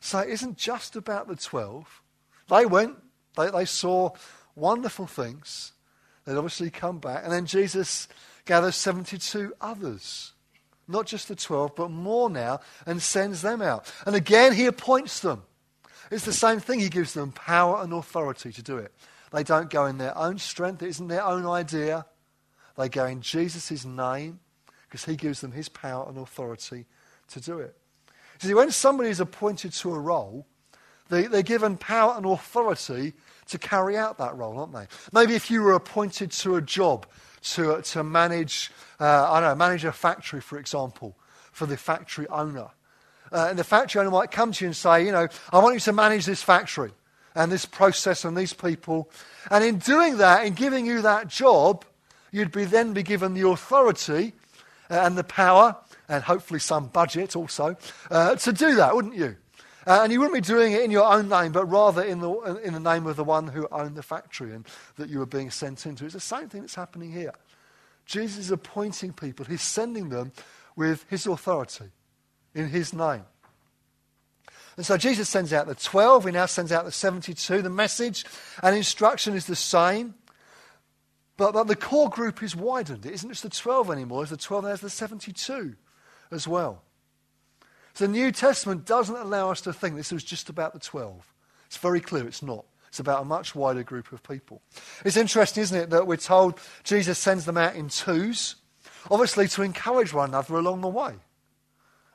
So 0.00 0.18
it 0.18 0.30
isn't 0.30 0.58
just 0.58 0.96
about 0.96 1.28
the 1.28 1.36
12. 1.36 2.02
They 2.48 2.66
went, 2.66 2.96
they, 3.36 3.50
they 3.50 3.64
saw 3.64 4.10
wonderful 4.54 5.06
things. 5.06 5.72
They'd 6.30 6.36
obviously 6.36 6.70
come 6.70 6.98
back. 7.00 7.24
And 7.24 7.32
then 7.32 7.44
Jesus 7.44 8.06
gathers 8.44 8.76
72 8.76 9.52
others. 9.60 10.30
Not 10.86 11.06
just 11.06 11.26
the 11.26 11.34
12, 11.34 11.74
but 11.74 11.90
more 11.90 12.30
now, 12.30 12.60
and 12.86 13.02
sends 13.02 13.42
them 13.42 13.60
out. 13.60 13.92
And 14.06 14.14
again, 14.14 14.52
he 14.52 14.66
appoints 14.66 15.18
them. 15.18 15.42
It's 16.08 16.24
the 16.24 16.32
same 16.32 16.60
thing. 16.60 16.78
He 16.78 16.88
gives 16.88 17.14
them 17.14 17.32
power 17.32 17.82
and 17.82 17.92
authority 17.92 18.52
to 18.52 18.62
do 18.62 18.76
it. 18.78 18.92
They 19.32 19.42
don't 19.42 19.70
go 19.70 19.86
in 19.86 19.98
their 19.98 20.16
own 20.16 20.38
strength, 20.38 20.84
it 20.84 20.90
isn't 20.90 21.08
their 21.08 21.24
own 21.24 21.46
idea. 21.46 22.06
They 22.78 22.88
go 22.88 23.06
in 23.06 23.22
Jesus' 23.22 23.84
name 23.84 24.38
because 24.88 25.04
he 25.04 25.16
gives 25.16 25.40
them 25.40 25.50
his 25.50 25.68
power 25.68 26.08
and 26.08 26.16
authority 26.16 26.86
to 27.30 27.40
do 27.40 27.58
it. 27.58 27.76
See, 28.38 28.54
when 28.54 28.70
somebody 28.70 29.10
is 29.10 29.18
appointed 29.18 29.72
to 29.72 29.94
a 29.94 29.98
role, 29.98 30.46
they, 31.08 31.26
they're 31.26 31.42
given 31.42 31.76
power 31.76 32.14
and 32.16 32.24
authority 32.24 33.14
to 33.50 33.58
carry 33.58 33.96
out 33.96 34.18
that 34.18 34.36
role, 34.36 34.58
aren't 34.58 34.72
they? 34.72 34.86
Maybe 35.12 35.34
if 35.34 35.50
you 35.50 35.62
were 35.62 35.74
appointed 35.74 36.30
to 36.32 36.56
a 36.56 36.62
job 36.62 37.06
to, 37.42 37.80
to 37.82 38.04
manage, 38.04 38.70
uh, 38.98 39.32
I 39.32 39.40
don't 39.40 39.50
know, 39.50 39.54
manage 39.54 39.84
a 39.84 39.92
factory, 39.92 40.40
for 40.40 40.58
example, 40.58 41.16
for 41.52 41.66
the 41.66 41.76
factory 41.76 42.26
owner. 42.28 42.68
Uh, 43.32 43.46
and 43.50 43.58
the 43.58 43.64
factory 43.64 44.00
owner 44.00 44.10
might 44.10 44.30
come 44.30 44.52
to 44.52 44.64
you 44.64 44.68
and 44.68 44.76
say, 44.76 45.04
you 45.04 45.12
know, 45.12 45.28
I 45.52 45.58
want 45.58 45.74
you 45.74 45.80
to 45.80 45.92
manage 45.92 46.26
this 46.26 46.42
factory 46.42 46.90
and 47.34 47.50
this 47.50 47.64
process 47.64 48.24
and 48.24 48.36
these 48.36 48.52
people. 48.52 49.10
And 49.50 49.62
in 49.64 49.78
doing 49.78 50.18
that, 50.18 50.44
in 50.44 50.54
giving 50.54 50.86
you 50.86 51.02
that 51.02 51.28
job, 51.28 51.84
you'd 52.32 52.52
be 52.52 52.64
then 52.64 52.92
be 52.92 53.02
given 53.02 53.34
the 53.34 53.48
authority 53.48 54.32
uh, 54.90 54.94
and 54.94 55.16
the 55.16 55.24
power 55.24 55.76
and 56.08 56.24
hopefully 56.24 56.60
some 56.60 56.88
budget 56.88 57.36
also 57.36 57.76
uh, 58.10 58.34
to 58.34 58.52
do 58.52 58.74
that, 58.74 58.94
wouldn't 58.94 59.14
you? 59.14 59.36
Uh, 59.90 60.04
and 60.04 60.12
you 60.12 60.20
wouldn't 60.20 60.36
be 60.36 60.40
doing 60.40 60.72
it 60.72 60.82
in 60.82 60.90
your 60.92 61.12
own 61.12 61.28
name, 61.28 61.50
but 61.50 61.64
rather 61.64 62.04
in 62.04 62.20
the, 62.20 62.30
in 62.62 62.74
the 62.74 62.78
name 62.78 63.08
of 63.08 63.16
the 63.16 63.24
one 63.24 63.48
who 63.48 63.66
owned 63.72 63.96
the 63.96 64.02
factory 64.04 64.54
and 64.54 64.64
that 64.94 65.08
you 65.08 65.18
were 65.18 65.26
being 65.26 65.50
sent 65.50 65.84
into. 65.84 66.04
It's 66.04 66.14
the 66.14 66.20
same 66.20 66.48
thing 66.48 66.60
that's 66.60 66.76
happening 66.76 67.10
here. 67.10 67.32
Jesus 68.06 68.38
is 68.38 68.50
appointing 68.52 69.12
people, 69.12 69.44
he's 69.46 69.62
sending 69.62 70.08
them 70.08 70.30
with 70.76 71.04
his 71.10 71.26
authority 71.26 71.86
in 72.54 72.68
his 72.68 72.92
name. 72.92 73.24
And 74.76 74.86
so 74.86 74.96
Jesus 74.96 75.28
sends 75.28 75.52
out 75.52 75.66
the 75.66 75.74
12, 75.74 76.26
he 76.26 76.30
now 76.30 76.46
sends 76.46 76.70
out 76.70 76.84
the 76.84 76.92
72. 76.92 77.60
The 77.60 77.68
message 77.68 78.24
and 78.62 78.76
instruction 78.76 79.34
is 79.34 79.46
the 79.46 79.56
same, 79.56 80.14
but, 81.36 81.50
but 81.50 81.64
the 81.64 81.74
core 81.74 82.10
group 82.10 82.44
is 82.44 82.54
widened. 82.54 83.06
It 83.06 83.14
isn't 83.14 83.30
just 83.30 83.42
the 83.42 83.50
12 83.50 83.90
anymore, 83.90 84.22
it's 84.22 84.30
the 84.30 84.36
12 84.36 84.62
and 84.62 84.68
there's 84.70 84.82
the 84.82 84.88
72 84.88 85.74
as 86.30 86.46
well. 86.46 86.84
The 88.00 88.08
New 88.08 88.32
Testament 88.32 88.86
doesn't 88.86 89.14
allow 89.14 89.50
us 89.50 89.60
to 89.60 89.74
think 89.74 89.94
this 89.94 90.10
was 90.10 90.24
just 90.24 90.48
about 90.48 90.72
the 90.72 90.78
12. 90.78 91.34
It's 91.66 91.76
very 91.76 92.00
clear 92.00 92.26
it's 92.26 92.42
not. 92.42 92.64
It's 92.88 92.98
about 92.98 93.20
a 93.20 93.24
much 93.26 93.54
wider 93.54 93.82
group 93.82 94.10
of 94.10 94.22
people. 94.22 94.62
It's 95.04 95.18
interesting, 95.18 95.64
isn't 95.64 95.76
it, 95.78 95.90
that 95.90 96.06
we're 96.06 96.16
told 96.16 96.58
Jesus 96.82 97.18
sends 97.18 97.44
them 97.44 97.58
out 97.58 97.76
in 97.76 97.90
twos, 97.90 98.56
obviously 99.10 99.48
to 99.48 99.60
encourage 99.60 100.14
one 100.14 100.30
another 100.30 100.54
along 100.54 100.80
the 100.80 100.88
way. 100.88 101.12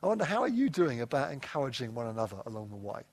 I 0.01 0.07
wonder, 0.07 0.25
how 0.25 0.41
are 0.41 0.47
you 0.47 0.71
doing 0.71 1.01
about 1.01 1.31
encouraging 1.31 1.93
one 1.93 2.07
another 2.07 2.37
along 2.47 2.69
the 2.69 2.77
way? 2.77 3.03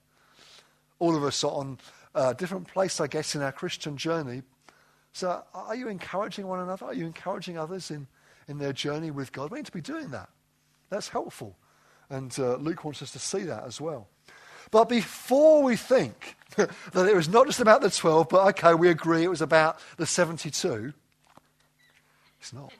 All 0.97 1.15
of 1.15 1.23
us 1.23 1.43
are 1.43 1.51
on 1.51 1.77
a 2.15 2.33
different 2.33 2.67
place, 2.67 2.99
I 2.99 3.05
guess, 3.05 3.35
in 3.35 3.43
our 3.43 3.51
Christian 3.51 3.97
journey. 3.97 4.41
So 5.11 5.43
are 5.53 5.75
you 5.75 5.89
encouraging 5.89 6.47
one 6.47 6.59
another? 6.59 6.87
Are 6.87 6.93
you 6.95 7.05
encouraging 7.05 7.55
others 7.55 7.91
in, 7.91 8.07
in 8.47 8.57
their 8.57 8.73
journey 8.73 9.11
with 9.11 9.31
God? 9.31 9.51
We 9.51 9.59
need 9.59 9.67
to 9.67 9.71
be 9.71 9.79
doing 9.79 10.09
that. 10.09 10.29
That's 10.89 11.09
helpful. 11.09 11.55
And 12.13 12.37
uh, 12.37 12.57
Luke 12.57 12.85
wants 12.85 13.01
us 13.01 13.09
to 13.13 13.19
see 13.19 13.39
that 13.39 13.63
as 13.65 13.81
well. 13.81 14.07
But 14.69 14.87
before 14.87 15.63
we 15.63 15.75
think 15.75 16.35
that 16.55 17.07
it 17.07 17.15
was 17.15 17.27
not 17.27 17.47
just 17.47 17.59
about 17.59 17.81
the 17.81 17.89
12, 17.89 18.29
but 18.29 18.47
okay, 18.49 18.75
we 18.75 18.89
agree 18.89 19.23
it 19.23 19.31
was 19.31 19.41
about 19.41 19.79
the 19.97 20.05
72, 20.05 20.93
it's 22.39 22.53
not. 22.53 22.71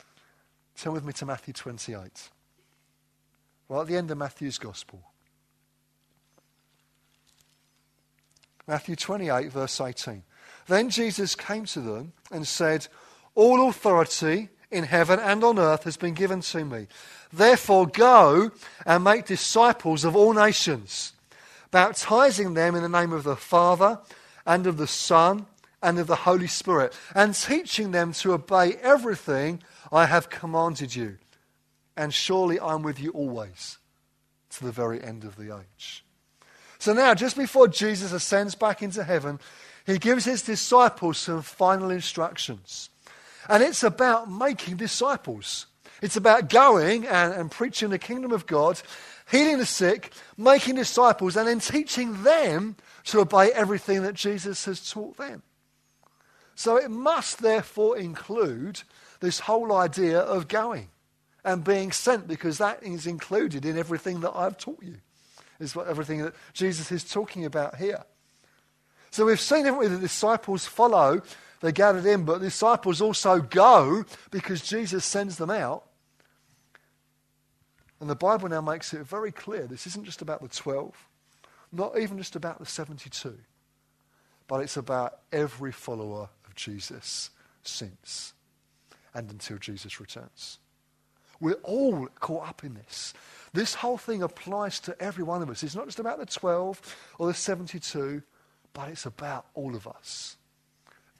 Turn 0.76 0.92
with 0.92 1.06
me 1.06 1.14
to 1.14 1.24
Matthew 1.24 1.54
28. 1.54 2.28
Well, 3.68 3.80
at 3.80 3.86
the 3.86 3.96
end 3.96 4.10
of 4.10 4.18
Matthew's 4.18 4.58
Gospel. 4.58 5.00
Matthew 8.68 8.96
28, 8.96 9.50
verse 9.50 9.80
18. 9.80 10.22
Then 10.66 10.90
Jesus 10.90 11.34
came 11.34 11.64
to 11.64 11.80
them 11.80 12.12
and 12.30 12.46
said, 12.46 12.86
All 13.34 13.66
authority 13.70 14.50
in 14.70 14.84
heaven 14.84 15.18
and 15.20 15.42
on 15.42 15.58
earth 15.58 15.84
has 15.84 15.96
been 15.96 16.14
given 16.14 16.42
to 16.42 16.64
me. 16.64 16.86
Therefore, 17.36 17.86
go 17.86 18.50
and 18.86 19.04
make 19.04 19.26
disciples 19.26 20.04
of 20.04 20.16
all 20.16 20.32
nations, 20.32 21.12
baptizing 21.70 22.54
them 22.54 22.74
in 22.74 22.82
the 22.82 22.88
name 22.88 23.12
of 23.12 23.24
the 23.24 23.36
Father 23.36 23.98
and 24.46 24.66
of 24.66 24.78
the 24.78 24.86
Son 24.86 25.44
and 25.82 25.98
of 25.98 26.06
the 26.06 26.16
Holy 26.16 26.46
Spirit, 26.46 26.96
and 27.14 27.34
teaching 27.34 27.90
them 27.90 28.14
to 28.14 28.32
obey 28.32 28.76
everything 28.82 29.62
I 29.92 30.06
have 30.06 30.30
commanded 30.30 30.96
you. 30.96 31.18
And 31.94 32.12
surely 32.12 32.58
I'm 32.58 32.82
with 32.82 32.98
you 32.98 33.10
always 33.10 33.76
to 34.50 34.64
the 34.64 34.72
very 34.72 35.02
end 35.04 35.24
of 35.24 35.36
the 35.36 35.54
age. 35.54 36.04
So 36.78 36.94
now, 36.94 37.14
just 37.14 37.36
before 37.36 37.68
Jesus 37.68 38.12
ascends 38.12 38.54
back 38.54 38.82
into 38.82 39.04
heaven, 39.04 39.40
he 39.84 39.98
gives 39.98 40.24
his 40.24 40.40
disciples 40.40 41.18
some 41.18 41.42
final 41.42 41.90
instructions. 41.90 42.88
And 43.46 43.62
it's 43.62 43.82
about 43.82 44.30
making 44.30 44.76
disciples. 44.76 45.66
It's 46.02 46.16
about 46.16 46.50
going 46.50 47.06
and, 47.06 47.32
and 47.32 47.50
preaching 47.50 47.90
the 47.90 47.98
kingdom 47.98 48.32
of 48.32 48.46
God, 48.46 48.80
healing 49.30 49.58
the 49.58 49.66
sick, 49.66 50.12
making 50.36 50.74
disciples, 50.74 51.36
and 51.36 51.48
then 51.48 51.60
teaching 51.60 52.22
them 52.22 52.76
to 53.04 53.20
obey 53.20 53.52
everything 53.52 54.02
that 54.02 54.14
Jesus 54.14 54.64
has 54.66 54.90
taught 54.90 55.16
them. 55.16 55.42
So 56.54 56.76
it 56.76 56.90
must 56.90 57.40
therefore 57.40 57.98
include 57.98 58.82
this 59.20 59.40
whole 59.40 59.72
idea 59.72 60.20
of 60.20 60.48
going 60.48 60.88
and 61.44 61.62
being 61.62 61.92
sent 61.92 62.26
because 62.26 62.58
that 62.58 62.82
is 62.82 63.06
included 63.06 63.64
in 63.64 63.78
everything 63.78 64.20
that 64.20 64.32
I've 64.34 64.58
taught 64.58 64.82
you. 64.82 64.96
Is 65.58 65.74
what 65.74 65.86
everything 65.86 66.22
that 66.22 66.34
Jesus 66.52 66.92
is 66.92 67.02
talking 67.02 67.46
about 67.46 67.76
here. 67.76 68.04
So 69.10 69.24
we've 69.24 69.40
seen, 69.40 69.64
haven't 69.64 69.80
we, 69.80 69.86
the 69.86 69.96
disciples 69.96 70.66
follow 70.66 71.22
they 71.60 71.72
gathered 71.72 72.04
in, 72.04 72.24
but 72.24 72.40
the 72.40 72.46
disciples 72.46 73.00
also 73.00 73.40
go 73.40 74.04
because 74.30 74.60
Jesus 74.60 75.04
sends 75.04 75.36
them 75.36 75.50
out. 75.50 75.85
And 78.00 78.10
the 78.10 78.14
Bible 78.14 78.48
now 78.48 78.60
makes 78.60 78.92
it 78.92 79.06
very 79.06 79.32
clear 79.32 79.66
this 79.66 79.86
isn't 79.86 80.04
just 80.04 80.22
about 80.22 80.42
the 80.42 80.48
12, 80.48 80.94
not 81.72 81.98
even 81.98 82.18
just 82.18 82.36
about 82.36 82.58
the 82.58 82.66
72, 82.66 83.34
but 84.46 84.60
it's 84.60 84.76
about 84.76 85.20
every 85.32 85.72
follower 85.72 86.28
of 86.46 86.54
Jesus 86.54 87.30
since 87.62 88.34
and 89.14 89.30
until 89.30 89.58
Jesus 89.58 89.98
returns. 89.98 90.58
We're 91.40 91.54
all 91.62 92.08
caught 92.20 92.48
up 92.48 92.64
in 92.64 92.74
this. 92.74 93.12
This 93.52 93.74
whole 93.74 93.98
thing 93.98 94.22
applies 94.22 94.80
to 94.80 95.00
every 95.00 95.24
one 95.24 95.42
of 95.42 95.50
us. 95.50 95.62
It's 95.62 95.74
not 95.74 95.86
just 95.86 95.98
about 95.98 96.18
the 96.18 96.26
12 96.26 96.96
or 97.18 97.26
the 97.26 97.34
72, 97.34 98.22
but 98.72 98.88
it's 98.90 99.06
about 99.06 99.46
all 99.54 99.74
of 99.74 99.86
us. 99.86 100.36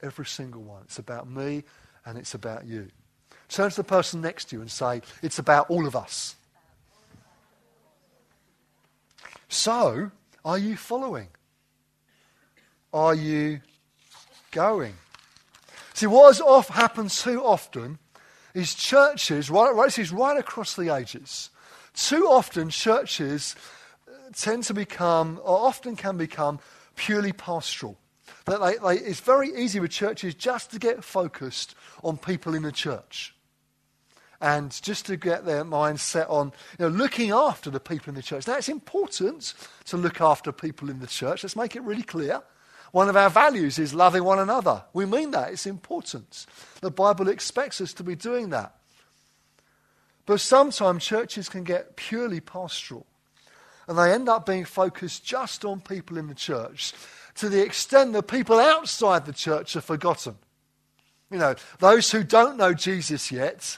Every 0.01 0.25
single 0.25 0.61
one. 0.61 0.83
It's 0.83 0.99
about 0.99 1.29
me 1.29 1.63
and 2.05 2.17
it's 2.17 2.35
about 2.35 2.65
you. 2.65 2.87
Turn 3.49 3.69
to 3.69 3.75
the 3.75 3.83
person 3.83 4.21
next 4.21 4.45
to 4.45 4.55
you 4.55 4.61
and 4.61 4.69
say, 4.69 5.01
It's 5.21 5.39
about 5.39 5.69
all 5.69 5.87
of 5.87 5.95
us. 5.95 6.35
So, 9.57 10.11
are 10.45 10.59
you 10.59 10.77
following? 10.77 11.29
Are 12.93 13.15
you 13.15 13.61
going? 14.51 14.93
See, 15.95 16.05
what 16.05 16.27
has 16.27 16.39
off 16.39 16.69
happened 16.69 17.09
too 17.09 17.43
often 17.43 17.97
is 18.53 18.75
churches, 18.75 19.49
right, 19.49 19.73
right, 19.73 20.11
right 20.11 20.37
across 20.37 20.75
the 20.75 20.95
ages. 20.95 21.49
Too 21.95 22.27
often, 22.27 22.69
churches 22.69 23.55
uh, 24.07 24.11
tend 24.35 24.63
to 24.65 24.75
become, 24.75 25.39
or 25.43 25.65
often 25.65 25.95
can 25.95 26.17
become, 26.17 26.59
purely 26.95 27.33
pastoral. 27.33 27.97
That 28.45 28.61
they, 28.61 28.77
they, 28.77 29.03
it's 29.03 29.21
very 29.21 29.49
easy 29.55 29.79
with 29.79 29.89
churches 29.89 30.35
just 30.35 30.69
to 30.69 30.79
get 30.79 31.03
focused 31.03 31.73
on 32.03 32.19
people 32.19 32.53
in 32.53 32.61
the 32.61 32.71
church. 32.71 33.33
And 34.39 34.71
just 34.83 35.07
to 35.07 35.17
get 35.17 35.45
their 35.45 35.63
mind 35.63 35.99
set 35.99 36.29
on 36.29 36.51
you 36.77 36.85
know, 36.85 36.95
looking 36.95 37.31
after 37.31 37.69
the 37.69 37.79
people 37.79 38.09
in 38.09 38.15
the 38.15 38.21
church. 38.21 38.47
Now, 38.47 38.57
it's 38.57 38.69
important 38.69 39.53
to 39.85 39.97
look 39.97 40.21
after 40.21 40.51
people 40.51 40.89
in 40.89 40.99
the 40.99 41.07
church. 41.07 41.43
Let's 41.43 41.55
make 41.55 41.75
it 41.75 41.81
really 41.81 42.03
clear. 42.03 42.41
One 42.91 43.09
of 43.09 43.17
our 43.17 43.29
values 43.29 43.79
is 43.79 43.93
loving 43.93 44.23
one 44.23 44.39
another. 44.39 44.83
We 44.93 45.05
mean 45.05 45.31
that. 45.31 45.51
It's 45.51 45.65
important. 45.65 46.45
The 46.81 46.91
Bible 46.91 47.27
expects 47.27 47.81
us 47.81 47.93
to 47.93 48.03
be 48.03 48.15
doing 48.15 48.49
that. 48.51 48.75
But 50.25 50.39
sometimes 50.41 51.03
churches 51.03 51.49
can 51.49 51.63
get 51.63 51.95
purely 51.95 52.39
pastoral. 52.39 53.05
And 53.87 53.97
they 53.97 54.13
end 54.13 54.29
up 54.29 54.45
being 54.45 54.65
focused 54.65 55.25
just 55.25 55.63
on 55.63 55.79
people 55.81 56.17
in 56.17 56.27
the 56.27 56.35
church 56.35 56.93
to 57.35 57.49
the 57.49 57.61
extent 57.61 58.13
that 58.13 58.23
people 58.23 58.59
outside 58.59 59.25
the 59.25 59.33
church 59.33 59.75
are 59.75 59.81
forgotten. 59.81 60.35
You 61.31 61.37
know, 61.37 61.55
those 61.79 62.11
who 62.11 62.23
don't 62.23 62.57
know 62.57 62.73
Jesus 62.73 63.31
yet 63.31 63.77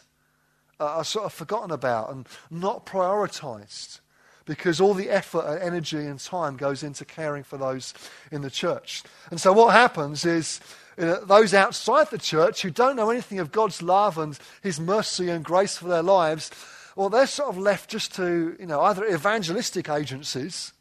are 0.79 1.03
sort 1.03 1.25
of 1.25 1.33
forgotten 1.33 1.71
about 1.71 2.11
and 2.11 2.27
not 2.49 2.85
prioritized 2.85 3.99
because 4.45 4.81
all 4.81 4.95
the 4.95 5.09
effort 5.09 5.45
and 5.45 5.61
energy 5.61 5.97
and 5.97 6.19
time 6.19 6.57
goes 6.57 6.81
into 6.81 7.05
caring 7.05 7.43
for 7.43 7.57
those 7.57 7.93
in 8.31 8.41
the 8.41 8.49
church. 8.49 9.03
And 9.29 9.39
so 9.39 9.53
what 9.53 9.73
happens 9.73 10.25
is 10.25 10.59
you 10.97 11.05
know, 11.05 11.23
those 11.23 11.53
outside 11.53 12.09
the 12.09 12.17
church 12.17 12.63
who 12.63 12.71
don't 12.71 12.95
know 12.95 13.11
anything 13.11 13.39
of 13.39 13.51
God's 13.51 13.81
love 13.81 14.17
and 14.17 14.37
His 14.61 14.79
mercy 14.79 15.29
and 15.29 15.45
grace 15.45 15.77
for 15.77 15.87
their 15.87 16.01
lives, 16.01 16.49
well, 16.95 17.09
they're 17.09 17.27
sort 17.27 17.49
of 17.49 17.57
left 17.57 17.89
just 17.89 18.15
to, 18.15 18.57
you 18.59 18.65
know, 18.65 18.81
either 18.81 19.05
evangelistic 19.05 19.87
agencies 19.87 20.73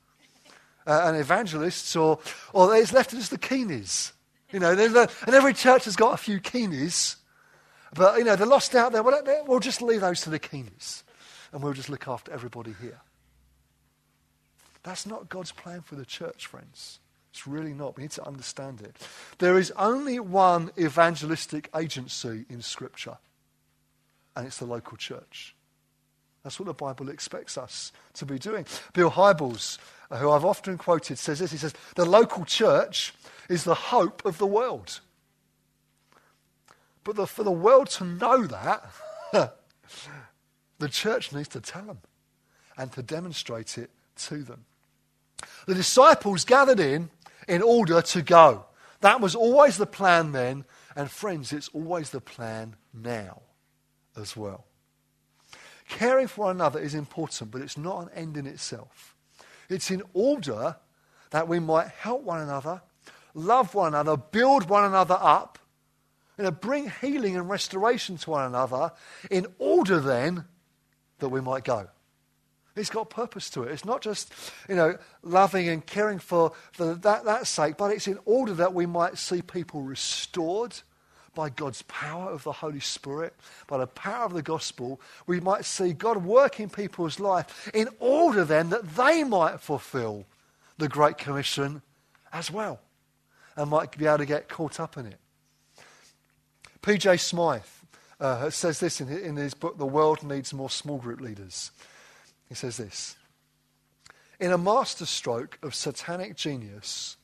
uh, 0.87 1.03
and 1.05 1.17
evangelists 1.17 1.95
or, 1.95 2.19
or 2.53 2.75
it's 2.75 2.93
left 2.93 3.11
to 3.11 3.17
just 3.17 3.31
the 3.31 3.39
keenies. 3.39 4.13
You 4.51 4.61
know, 4.61 4.73
and 4.73 5.35
every 5.35 5.53
church 5.53 5.85
has 5.85 5.95
got 5.95 6.15
a 6.15 6.17
few 6.17 6.41
keenies. 6.41 7.17
But, 7.95 8.19
you 8.19 8.25
know, 8.25 8.37
they're 8.37 8.47
lost 8.47 8.75
out 8.75 8.93
there. 8.93 9.03
Well, 9.03 9.61
just 9.61 9.83
leave 9.83 10.01
those 10.01 10.21
to 10.23 10.31
the 10.31 10.39
keenies. 10.39 11.03
And 11.53 11.63
we'll 11.63 11.73
just 11.73 11.89
look 11.89 12.07
after 12.07 12.33
everybody 12.33 12.75
here. 12.81 13.01
That's 14.83 15.07
not 15.07 15.29
God's 15.29 15.53
plan 15.53 15.83
for 15.83 15.95
the 15.95 16.05
church, 16.05 16.47
friends. 16.47 17.01
It's 17.31 17.47
really 17.47 17.75
not. 17.75 17.97
We 17.97 18.05
need 18.05 18.13
to 18.13 18.27
understand 18.27 18.81
it. 18.81 18.97
There 19.39 19.59
is 19.59 19.71
only 19.73 20.19
one 20.19 20.71
evangelistic 20.79 21.69
agency 21.77 22.47
in 22.49 22.63
Scripture, 22.63 23.19
and 24.35 24.47
it's 24.47 24.59
the 24.59 24.67
local 24.67 24.97
church. 24.97 25.55
That's 26.43 26.59
what 26.59 26.67
the 26.67 26.75
Bible 26.75 27.11
expects 27.11 27.59
us 27.59 27.93
to 28.15 28.25
be 28.25 28.39
doing. 28.39 28.65
Bill 28.93 29.11
Hybels, 29.11 29.79
uh, 30.11 30.17
who 30.19 30.31
I've 30.31 30.45
often 30.45 30.79
quoted, 30.79 31.19
says 31.19 31.41
this. 31.41 31.53
He 31.53 31.59
says, 31.59 31.75
The 31.95 32.07
local 32.07 32.45
church 32.45 33.13
is 33.49 33.65
the 33.65 33.75
hope 33.75 34.25
of 34.25 34.39
the 34.39 34.47
world. 34.47 35.01
But 37.09 37.17
the, 37.17 37.27
for 37.27 37.43
the 37.43 37.51
world 37.51 37.89
to 37.93 38.05
know 38.05 38.47
that, 38.49 38.85
the 40.79 40.89
church 40.91 41.33
needs 41.33 41.49
to 41.49 41.61
tell 41.63 41.87
them 41.87 42.01
and 42.77 42.93
to 42.93 43.03
demonstrate 43.03 43.79
it 43.79 43.89
to 44.27 44.43
them. 44.43 44.67
The 45.65 45.75
disciples 45.75 46.45
gathered 46.45 46.81
in 46.81 47.09
in 47.49 47.63
order 47.63 48.03
to 48.03 48.21
go. 48.21 48.67
That 49.01 49.23
was 49.23 49.35
always 49.35 49.79
the 49.79 49.87
plan 49.87 50.33
then, 50.33 50.67
and 50.95 51.11
friends, 51.11 51.51
it's 51.51 51.71
always 51.73 52.11
the 52.11 52.21
plan 52.21 52.77
now 52.93 53.41
as 54.15 54.37
well. 54.37 54.67
Caring 55.89 56.27
for 56.27 56.45
one 56.45 56.57
another 56.57 56.79
is 56.79 56.95
important, 56.95 57.51
but 57.51 57.63
it's 57.63 57.79
not 57.79 58.01
an 58.01 58.11
end 58.15 58.37
in 58.37 58.47
itself. 58.47 59.17
It's 59.71 59.91
in 59.91 60.03
order 60.13 60.77
that 61.31 61.49
we 61.49 61.59
might 61.59 61.89
help 61.89 62.21
one 62.23 62.43
another, 62.43 62.83
love 63.33 63.75
one 63.75 63.95
another, 63.95 64.19
build 64.19 64.69
one 64.69 64.85
another 64.85 65.17
up, 65.19 65.59
you 66.39 66.45
know, 66.45 66.51
bring 66.51 66.91
healing 67.01 67.37
and 67.37 67.51
restoration 67.51 68.17
to 68.19 68.31
one 68.31 68.47
another, 68.47 68.93
in 69.31 69.47
order 69.59 69.99
then 69.99 70.45
that 71.19 71.29
we 71.29 71.41
might 71.41 71.65
go. 71.65 71.89
It's 72.77 72.91
got 72.91 73.11
purpose 73.11 73.51
to 73.51 73.65
it. 73.65 73.73
It's 73.73 73.85
not 73.85 74.03
just, 74.03 74.33
you 74.69 74.77
know, 74.77 74.99
loving 75.23 75.69
and 75.69 75.85
caring 75.85 76.21
for, 76.21 76.53
for 76.73 76.95
that, 76.95 77.25
that 77.25 77.47
sake, 77.49 77.77
but 77.77 77.91
it's 77.91 78.07
in 78.07 78.21
order 78.25 78.55
that 78.55 78.73
we 78.73 78.87
might 78.87 79.19
see 79.19 79.43
people 79.43 79.83
restored 79.83 80.77
by 81.35 81.51
God's 81.51 81.83
power 81.83 82.31
of 82.31 82.45
the 82.45 82.53
Holy 82.53 82.81
Spirit, 82.81 83.35
by 83.67 83.79
the 83.79 83.87
power 83.87 84.25
of 84.25 84.33
the 84.33 84.43
gospel. 84.43 85.01
We 85.27 85.41
might 85.41 85.65
see 85.65 85.93
God 85.93 86.25
work 86.25 86.61
in 86.61 86.71
people's 86.71 87.19
life 87.19 87.69
in 87.75 87.89
order 87.99 88.45
then 88.45 88.71
that 88.71 88.95
they 88.95 89.25
might 89.25 89.61
fulfill 89.61 90.25
the 90.79 90.89
Great 90.89 91.19
Commission 91.19 91.83
as 92.33 92.51
well 92.51 92.81
and 93.57 93.71
might 93.71 93.97
be 93.97 94.07
able 94.07 94.19
to 94.19 94.27
get 94.27 94.49
caught 94.49 94.79
up 94.79 94.97
in 94.97 95.07
it. 95.07 95.19
P.J. 96.83 97.17
Smyth 97.17 97.85
uh, 98.21 98.51
says 98.51 98.81
this 98.81 99.01
in, 99.01 99.09
in 99.09 99.37
his 99.37 99.55
book, 99.55 99.79
The 99.79 99.87
World 99.87 100.23
Needs 100.23 100.55
More 100.55 100.71
Small 100.71 100.99
Group 100.99 101.21
Leaders. 101.21 101.71
He 102.49 102.55
says 102.55 102.77
this 102.77 103.17
In 104.41 104.53
a 104.53 104.59
masterstroke 104.59 105.59
of 105.63 105.75
satanic 105.75 106.37
genius, 106.37 107.17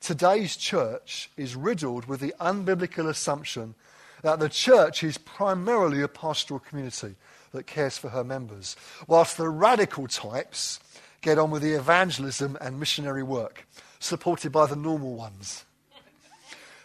today's 0.00 0.56
church 0.56 1.30
is 1.36 1.56
riddled 1.56 2.06
with 2.06 2.20
the 2.20 2.34
unbiblical 2.40 3.08
assumption 3.08 3.74
that 4.22 4.40
the 4.40 4.48
church 4.48 5.04
is 5.04 5.18
primarily 5.18 6.02
a 6.02 6.08
pastoral 6.08 6.60
community 6.60 7.14
that 7.52 7.66
cares 7.66 7.96
for 7.96 8.10
her 8.10 8.24
members, 8.24 8.76
whilst 9.06 9.36
the 9.36 9.48
radical 9.48 10.06
types 10.06 10.80
get 11.20 11.38
on 11.38 11.50
with 11.50 11.62
the 11.62 11.72
evangelism 11.72 12.58
and 12.60 12.78
missionary 12.78 13.22
work, 13.22 13.66
supported 13.98 14.52
by 14.52 14.66
the 14.66 14.76
normal 14.76 15.14
ones. 15.14 15.64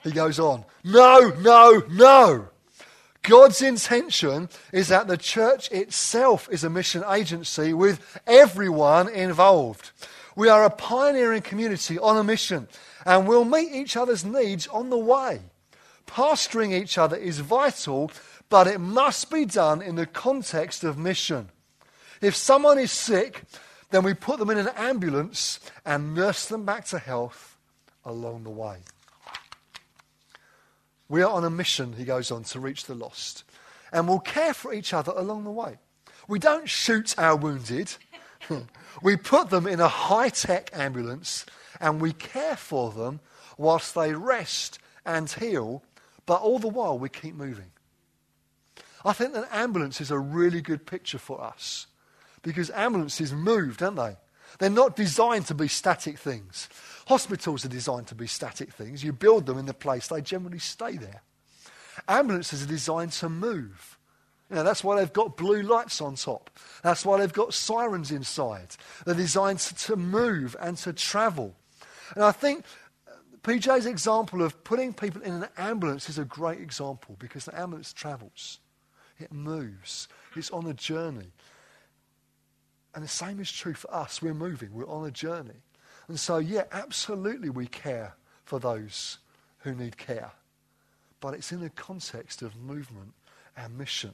He 0.03 0.11
goes 0.11 0.39
on, 0.39 0.65
No, 0.83 1.33
no, 1.39 1.83
no. 1.89 2.47
God's 3.23 3.61
intention 3.61 4.49
is 4.73 4.89
that 4.89 5.07
the 5.07 5.15
church 5.15 5.71
itself 5.71 6.49
is 6.51 6.65
a 6.65 6.69
mission 6.69 7.05
agency 7.09 7.73
with 7.73 8.19
everyone 8.27 9.07
involved. 9.07 9.91
We 10.35 10.49
are 10.49 10.65
a 10.65 10.69
pioneering 10.69 11.41
community 11.41 11.97
on 11.97 12.17
a 12.17 12.23
mission, 12.23 12.67
and 13.05 13.25
we'll 13.25 13.45
meet 13.45 13.71
each 13.71 13.95
other's 13.95 14.25
needs 14.25 14.67
on 14.67 14.89
the 14.89 14.97
way. 14.97 15.39
Pastoring 16.05 16.73
each 16.73 16.97
other 16.97 17.15
is 17.15 17.39
vital, 17.39 18.11
but 18.49 18.67
it 18.67 18.79
must 18.79 19.31
be 19.31 19.45
done 19.45 19.81
in 19.81 19.95
the 19.95 20.05
context 20.05 20.83
of 20.83 20.97
mission. 20.97 21.49
If 22.21 22.35
someone 22.35 22.77
is 22.77 22.91
sick, 22.91 23.43
then 23.91 24.03
we 24.03 24.13
put 24.13 24.39
them 24.39 24.49
in 24.49 24.57
an 24.57 24.69
ambulance 24.75 25.59
and 25.85 26.13
nurse 26.13 26.47
them 26.47 26.65
back 26.65 26.85
to 26.85 26.99
health 26.99 27.57
along 28.03 28.43
the 28.43 28.49
way. 28.49 28.79
We 31.09 31.21
are 31.21 31.31
on 31.31 31.43
a 31.43 31.49
mission, 31.49 31.93
he 31.93 32.05
goes 32.05 32.31
on, 32.31 32.43
to 32.45 32.59
reach 32.59 32.85
the 32.85 32.95
lost. 32.95 33.43
And 33.91 34.07
we'll 34.07 34.19
care 34.19 34.53
for 34.53 34.73
each 34.73 34.93
other 34.93 35.11
along 35.15 35.43
the 35.43 35.51
way. 35.51 35.77
We 36.27 36.39
don't 36.39 36.69
shoot 36.69 37.13
our 37.17 37.35
wounded. 37.35 37.93
we 39.01 39.17
put 39.17 39.49
them 39.49 39.67
in 39.67 39.79
a 39.79 39.87
high 39.87 40.29
tech 40.29 40.69
ambulance 40.73 41.45
and 41.79 42.01
we 42.01 42.13
care 42.13 42.55
for 42.55 42.91
them 42.91 43.19
whilst 43.57 43.93
they 43.93 44.13
rest 44.13 44.79
and 45.05 45.29
heal, 45.29 45.83
but 46.25 46.41
all 46.41 46.59
the 46.59 46.67
while 46.67 46.97
we 46.97 47.09
keep 47.09 47.35
moving. 47.35 47.71
I 49.05 49.13
think 49.13 49.35
an 49.35 49.45
ambulance 49.51 49.99
is 49.99 50.11
a 50.11 50.19
really 50.19 50.61
good 50.61 50.85
picture 50.85 51.17
for 51.17 51.41
us 51.41 51.87
because 52.41 52.69
ambulances 52.71 53.33
move, 53.33 53.77
don't 53.77 53.95
they? 53.95 54.15
They're 54.59 54.69
not 54.69 54.95
designed 54.95 55.47
to 55.47 55.55
be 55.55 55.67
static 55.67 56.17
things. 56.17 56.69
Hospitals 57.07 57.65
are 57.65 57.69
designed 57.69 58.07
to 58.07 58.15
be 58.15 58.27
static 58.27 58.71
things. 58.71 59.03
You 59.03 59.13
build 59.13 59.45
them 59.45 59.57
in 59.57 59.65
the 59.65 59.73
place, 59.73 60.07
they 60.07 60.21
generally 60.21 60.59
stay 60.59 60.97
there. 60.97 61.21
Ambulances 62.07 62.63
are 62.63 62.67
designed 62.67 63.11
to 63.13 63.29
move. 63.29 63.97
You 64.49 64.57
know, 64.57 64.63
that's 64.63 64.83
why 64.83 64.97
they've 64.97 65.11
got 65.11 65.37
blue 65.37 65.63
lights 65.63 66.01
on 66.01 66.15
top. 66.15 66.49
That's 66.83 67.05
why 67.05 67.19
they've 67.19 67.33
got 67.33 67.53
sirens 67.53 68.11
inside. 68.11 68.67
They're 69.05 69.15
designed 69.15 69.59
to 69.59 69.95
move 69.95 70.55
and 70.59 70.77
to 70.77 70.93
travel. 70.93 71.55
And 72.15 72.23
I 72.23 72.31
think 72.31 72.65
uh, 73.07 73.11
PJ's 73.41 73.85
example 73.85 74.43
of 74.43 74.63
putting 74.63 74.93
people 74.93 75.21
in 75.21 75.33
an 75.33 75.47
ambulance 75.57 76.09
is 76.09 76.19
a 76.19 76.25
great 76.25 76.59
example 76.59 77.15
because 77.19 77.45
the 77.45 77.59
ambulance 77.59 77.93
travels, 77.93 78.59
it 79.17 79.31
moves, 79.31 80.07
it's 80.35 80.51
on 80.51 80.67
a 80.67 80.73
journey. 80.73 81.31
And 82.93 83.03
the 83.03 83.09
same 83.09 83.39
is 83.39 83.51
true 83.51 83.73
for 83.73 83.91
us. 83.93 84.21
We're 84.21 84.35
moving, 84.35 84.69
we're 84.73 84.87
on 84.87 85.07
a 85.07 85.11
journey. 85.11 85.63
And 86.07 86.19
so, 86.19 86.37
yeah, 86.37 86.63
absolutely 86.71 87.49
we 87.49 87.67
care 87.67 88.15
for 88.43 88.59
those 88.59 89.19
who 89.59 89.73
need 89.73 89.97
care. 89.97 90.31
But 91.19 91.33
it's 91.33 91.51
in 91.51 91.61
the 91.61 91.69
context 91.69 92.41
of 92.41 92.55
movement 92.57 93.13
and 93.55 93.77
mission. 93.77 94.13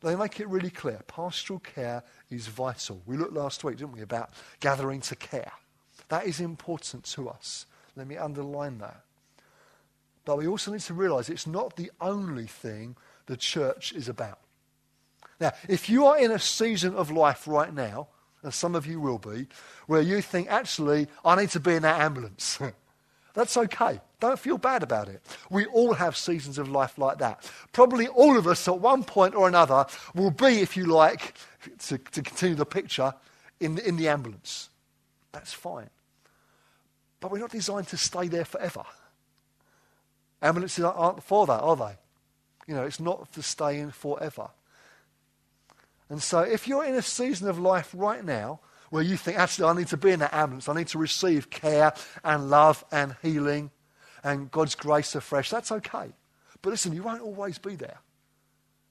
They 0.00 0.16
make 0.16 0.40
it 0.40 0.48
really 0.48 0.70
clear. 0.70 1.00
Pastoral 1.06 1.58
care 1.58 2.02
is 2.30 2.46
vital. 2.46 3.02
We 3.06 3.16
looked 3.16 3.34
last 3.34 3.64
week, 3.64 3.76
didn't 3.76 3.92
we, 3.92 4.00
about 4.00 4.30
gathering 4.60 5.00
to 5.02 5.16
care. 5.16 5.52
That 6.08 6.26
is 6.26 6.40
important 6.40 7.04
to 7.04 7.28
us. 7.28 7.66
Let 7.96 8.06
me 8.06 8.16
underline 8.16 8.78
that. 8.78 9.02
But 10.24 10.38
we 10.38 10.46
also 10.46 10.72
need 10.72 10.80
to 10.82 10.94
realize 10.94 11.28
it's 11.28 11.46
not 11.46 11.76
the 11.76 11.90
only 12.00 12.46
thing 12.46 12.96
the 13.26 13.36
church 13.36 13.92
is 13.92 14.08
about. 14.08 14.38
Now, 15.40 15.52
if 15.68 15.88
you 15.88 16.06
are 16.06 16.18
in 16.18 16.30
a 16.30 16.38
season 16.38 16.94
of 16.94 17.10
life 17.10 17.48
right 17.48 17.72
now, 17.72 18.08
and 18.42 18.52
some 18.54 18.74
of 18.74 18.86
you 18.86 19.00
will 19.00 19.18
be, 19.18 19.46
where 19.86 20.00
you 20.00 20.22
think, 20.22 20.50
actually, 20.50 21.08
I 21.24 21.36
need 21.36 21.50
to 21.50 21.60
be 21.60 21.74
in 21.74 21.82
that 21.82 22.00
ambulance. 22.00 22.58
That's 23.34 23.56
okay. 23.56 24.00
Don't 24.18 24.38
feel 24.38 24.58
bad 24.58 24.82
about 24.82 25.08
it. 25.08 25.22
We 25.50 25.66
all 25.66 25.94
have 25.94 26.16
seasons 26.16 26.58
of 26.58 26.68
life 26.68 26.98
like 26.98 27.18
that. 27.18 27.50
Probably 27.72 28.08
all 28.08 28.36
of 28.36 28.46
us 28.46 28.66
at 28.66 28.80
one 28.80 29.04
point 29.04 29.34
or 29.34 29.46
another 29.46 29.86
will 30.14 30.30
be, 30.30 30.60
if 30.60 30.76
you 30.76 30.86
like, 30.86 31.34
to, 31.86 31.98
to 31.98 32.22
continue 32.22 32.56
the 32.56 32.66
picture, 32.66 33.14
in 33.60 33.78
in 33.78 33.96
the 33.96 34.08
ambulance. 34.08 34.70
That's 35.32 35.52
fine. 35.52 35.90
But 37.20 37.30
we're 37.30 37.38
not 37.38 37.50
designed 37.50 37.88
to 37.88 37.96
stay 37.96 38.28
there 38.28 38.44
forever. 38.46 38.82
Ambulances 40.42 40.84
aren't 40.84 41.22
for 41.22 41.46
that, 41.46 41.60
are 41.60 41.76
they? 41.76 41.96
You 42.66 42.74
know, 42.74 42.84
it's 42.84 43.00
not 43.00 43.30
to 43.34 43.42
stay 43.42 43.78
in 43.78 43.90
forever. 43.90 44.48
And 46.10 46.22
so, 46.22 46.40
if 46.40 46.68
you're 46.68 46.84
in 46.84 46.96
a 46.96 47.02
season 47.02 47.48
of 47.48 47.58
life 47.58 47.94
right 47.96 48.24
now 48.24 48.60
where 48.90 49.02
you 49.02 49.16
think, 49.16 49.38
actually, 49.38 49.68
I 49.68 49.74
need 49.74 49.86
to 49.88 49.96
be 49.96 50.10
in 50.10 50.18
that 50.18 50.34
ambulance. 50.34 50.68
I 50.68 50.74
need 50.74 50.88
to 50.88 50.98
receive 50.98 51.48
care 51.48 51.94
and 52.24 52.50
love 52.50 52.84
and 52.90 53.16
healing 53.22 53.70
and 54.22 54.50
God's 54.50 54.74
grace 54.74 55.14
afresh. 55.14 55.48
That's 55.48 55.70
okay. 55.72 56.12
But 56.60 56.70
listen, 56.70 56.92
you 56.92 57.04
won't 57.04 57.22
always 57.22 57.58
be 57.58 57.76
there. 57.76 57.98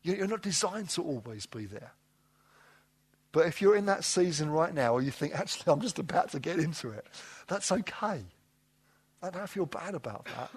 You're 0.01 0.27
not 0.27 0.41
designed 0.41 0.89
to 0.91 1.03
always 1.03 1.45
be 1.45 1.65
there. 1.65 1.91
But 3.31 3.45
if 3.45 3.61
you're 3.61 3.75
in 3.75 3.85
that 3.87 4.05
season 4.05 4.49
right 4.49 4.73
now, 4.73 4.93
or 4.93 5.01
you 5.01 5.11
think, 5.11 5.35
actually, 5.35 5.71
I'm 5.71 5.81
just 5.81 5.99
about 5.99 6.31
to 6.31 6.39
get 6.39 6.57
into 6.57 6.89
it, 6.89 7.05
that's 7.47 7.71
okay. 7.71 8.23
I 9.21 9.29
don't 9.29 9.49
feel 9.49 9.65
bad 9.65 9.93
about 9.93 10.25
that. 10.37 10.49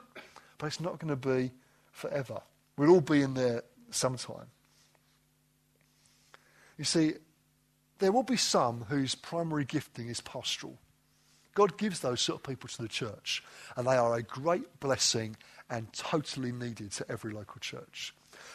But 0.59 0.67
it's 0.67 0.81
not 0.81 0.99
going 1.01 1.11
to 1.11 1.17
be 1.17 1.51
forever. 1.91 2.41
We'll 2.79 2.91
all 2.91 3.01
be 3.01 3.23
in 3.23 3.35
there 3.35 3.65
sometime. 3.91 4.47
You 6.83 6.87
see, 6.87 7.13
there 8.01 8.11
will 8.11 8.25
be 8.25 8.37
some 8.37 8.87
whose 8.89 9.15
primary 9.15 9.65
gifting 9.65 10.09
is 10.09 10.21
pastoral. 10.21 10.81
God 11.55 11.79
gives 11.79 12.01
those 12.01 12.21
sort 12.21 12.41
of 12.41 12.43
people 12.43 12.69
to 12.71 12.83
the 12.83 12.89
church, 12.89 13.41
and 13.77 13.87
they 13.87 13.95
are 13.95 14.17
a 14.17 14.23
great 14.25 14.81
blessing 14.81 15.37
and 15.71 15.93
totally 15.93 16.51
needed 16.51 16.91
to 16.91 17.09
every 17.09 17.33
local 17.33 17.61
church. 17.61 18.13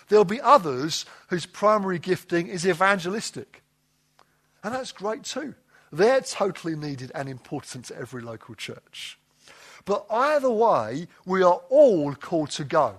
There'll 0.10 0.26
be 0.26 0.42
others 0.42 1.06
whose 1.30 1.46
primary 1.46 2.00
gifting 2.00 2.48
is 2.48 2.68
evangelistic, 2.68 3.64
and 4.62 4.76
that's 4.76 4.92
great 4.92 5.24
too. 5.24 5.56
They're 5.94 6.20
totally 6.20 6.76
needed 6.76 7.14
and 7.16 7.30
important 7.30 7.86
to 7.86 7.98
every 7.98 8.22
local 8.22 8.56
church. 8.56 9.18
But 9.86 10.06
either 10.12 10.52
way, 10.52 11.08
we 11.26 11.44
are 11.44 11.62
all 11.70 12.14
called 12.14 12.50
to 12.50 12.66
go. 12.66 12.96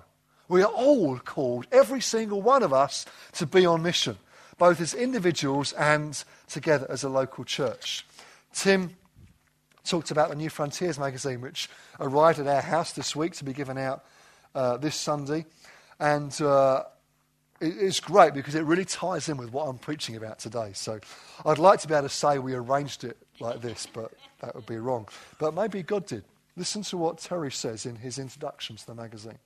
We 0.48 0.62
are 0.62 0.72
all 0.72 1.18
called, 1.18 1.66
every 1.70 2.00
single 2.00 2.40
one 2.40 2.62
of 2.62 2.72
us, 2.72 3.04
to 3.32 3.44
be 3.44 3.66
on 3.66 3.82
mission, 3.82 4.16
both 4.58 4.80
as 4.80 4.92
individuals 4.92 5.72
and 5.72 6.22
together 6.48 6.86
as 6.90 7.04
a 7.04 7.08
local 7.08 7.44
church. 7.44 8.04
Tim 8.52 8.96
talked 9.84 10.10
about 10.10 10.28
the 10.28 10.36
Newfrontiers 10.36 10.98
magazine, 10.98 11.40
which 11.40 11.70
arrived 11.98 12.38
at 12.38 12.46
our 12.46 12.60
house 12.60 12.92
this 12.92 13.16
week 13.16 13.32
to 13.34 13.44
be 13.44 13.52
given 13.52 13.78
out 13.78 14.04
uh, 14.54 14.76
this 14.76 14.96
Sunday. 14.96 15.46
And 15.98 16.38
uh, 16.42 16.84
it, 17.60 17.74
it's 17.78 18.00
great 18.00 18.34
because 18.34 18.54
it 18.54 18.64
really 18.64 18.84
ties 18.84 19.28
in 19.28 19.36
with 19.36 19.52
what 19.52 19.64
I'm 19.64 19.78
preaching 19.78 20.16
about 20.16 20.38
today. 20.38 20.72
So 20.74 21.00
I'd 21.46 21.58
like 21.58 21.80
to 21.80 21.88
be 21.88 21.94
able 21.94 22.08
to 22.08 22.14
say 22.14 22.38
we 22.38 22.54
arranged 22.54 23.04
it 23.04 23.16
like 23.40 23.60
this, 23.60 23.86
but 23.86 24.12
that 24.40 24.54
would 24.54 24.66
be 24.66 24.76
wrong. 24.76 25.08
But 25.38 25.54
maybe 25.54 25.82
God 25.82 26.06
did. 26.06 26.24
Listen 26.56 26.82
to 26.82 26.96
what 26.96 27.18
Terry 27.18 27.52
says 27.52 27.86
in 27.86 27.96
his 27.96 28.18
introduction 28.18 28.76
to 28.76 28.86
the 28.86 28.94
magazine. 28.94 29.38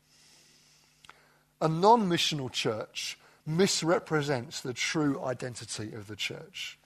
A 1.61 1.69
non 1.69 2.09
missional 2.09 2.51
church 2.51 3.19
misrepresents 3.47 4.61
the 4.61 4.73
true 4.73 5.23
identity 5.23 5.93
of 5.95 6.07
the 6.07 6.17
church. 6.17 6.79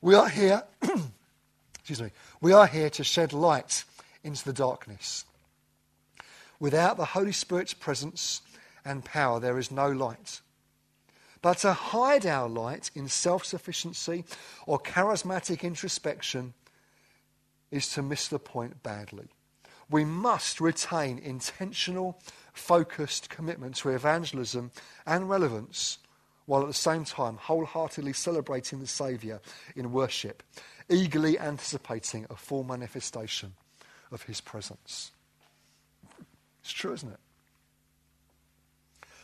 We 0.00 0.14
are 0.14 0.28
here, 0.28 0.64
excuse 1.74 2.02
me, 2.02 2.10
we 2.40 2.52
are 2.52 2.66
here 2.66 2.90
to 2.90 3.04
shed 3.04 3.32
light 3.32 3.84
into 4.24 4.44
the 4.44 4.52
darkness. 4.52 5.24
Without 6.58 6.96
the 6.96 7.06
Holy 7.06 7.32
Spirit's 7.32 7.74
presence 7.74 8.42
and 8.84 9.04
power, 9.04 9.40
there 9.40 9.58
is 9.58 9.70
no 9.70 9.90
light. 9.90 10.40
But 11.42 11.58
to 11.58 11.72
hide 11.72 12.26
our 12.26 12.48
light 12.48 12.90
in 12.94 13.08
self 13.08 13.44
sufficiency 13.44 14.24
or 14.66 14.78
charismatic 14.78 15.62
introspection 15.62 16.52
is 17.70 17.88
to 17.90 18.02
miss 18.02 18.28
the 18.28 18.38
point 18.38 18.82
badly. 18.82 19.28
We 19.88 20.04
must 20.04 20.60
retain 20.60 21.18
intentional, 21.18 22.18
focused 22.52 23.30
commitment 23.30 23.76
to 23.76 23.90
evangelism 23.90 24.70
and 25.06 25.28
relevance 25.28 25.98
while 26.46 26.62
at 26.62 26.68
the 26.68 26.74
same 26.74 27.04
time 27.04 27.36
wholeheartedly 27.36 28.12
celebrating 28.12 28.80
the 28.80 28.86
Saviour 28.86 29.40
in 29.76 29.92
worship, 29.92 30.42
eagerly 30.88 31.38
anticipating 31.38 32.26
a 32.28 32.36
full 32.36 32.64
manifestation 32.64 33.52
of 34.10 34.22
His 34.24 34.40
presence. 34.40 35.12
It's 36.62 36.72
true, 36.72 36.92
isn't 36.92 37.12
it? 37.12 37.20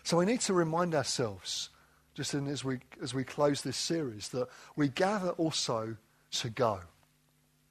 So 0.05 0.17
we 0.17 0.25
need 0.25 0.41
to 0.43 0.55
remind 0.55 0.95
ourselves, 0.95 1.71
just 2.15 2.33
as 2.33 2.65
we, 2.65 2.79
as 3.03 3.12
we 3.12 3.25
close 3.25 3.62
this 3.62 3.77
series, 3.77 4.29
that 4.29 4.47
we 4.77 4.89
gather 4.89 5.31
also 5.31 5.97
to 6.31 6.51
go. 6.51 6.81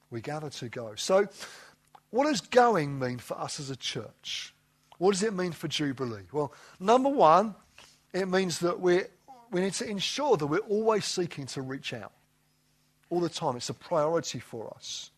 We 0.09 0.21
gather 0.21 0.49
to 0.49 0.69
go. 0.69 0.95
So, 0.95 1.27
what 2.09 2.25
does 2.25 2.41
going 2.41 2.99
mean 2.99 3.19
for 3.19 3.39
us 3.39 3.59
as 3.59 3.69
a 3.69 3.75
church? 3.75 4.53
What 4.97 5.11
does 5.11 5.23
it 5.23 5.33
mean 5.33 5.51
for 5.51 5.67
Jubilee? 5.67 6.23
Well, 6.31 6.53
number 6.79 7.09
one, 7.09 7.55
it 8.13 8.27
means 8.27 8.59
that 8.59 8.79
we 8.79 9.03
we 9.51 9.61
need 9.61 9.73
to 9.73 9.87
ensure 9.87 10.37
that 10.37 10.47
we're 10.47 10.59
always 10.59 11.05
seeking 11.05 11.45
to 11.47 11.61
reach 11.61 11.93
out. 11.93 12.11
All 13.09 13.19
the 13.19 13.29
time. 13.29 13.55
It's 13.55 13.69
a 13.69 13.73
priority 13.73 14.39
for 14.39 14.73
us. 14.75 15.11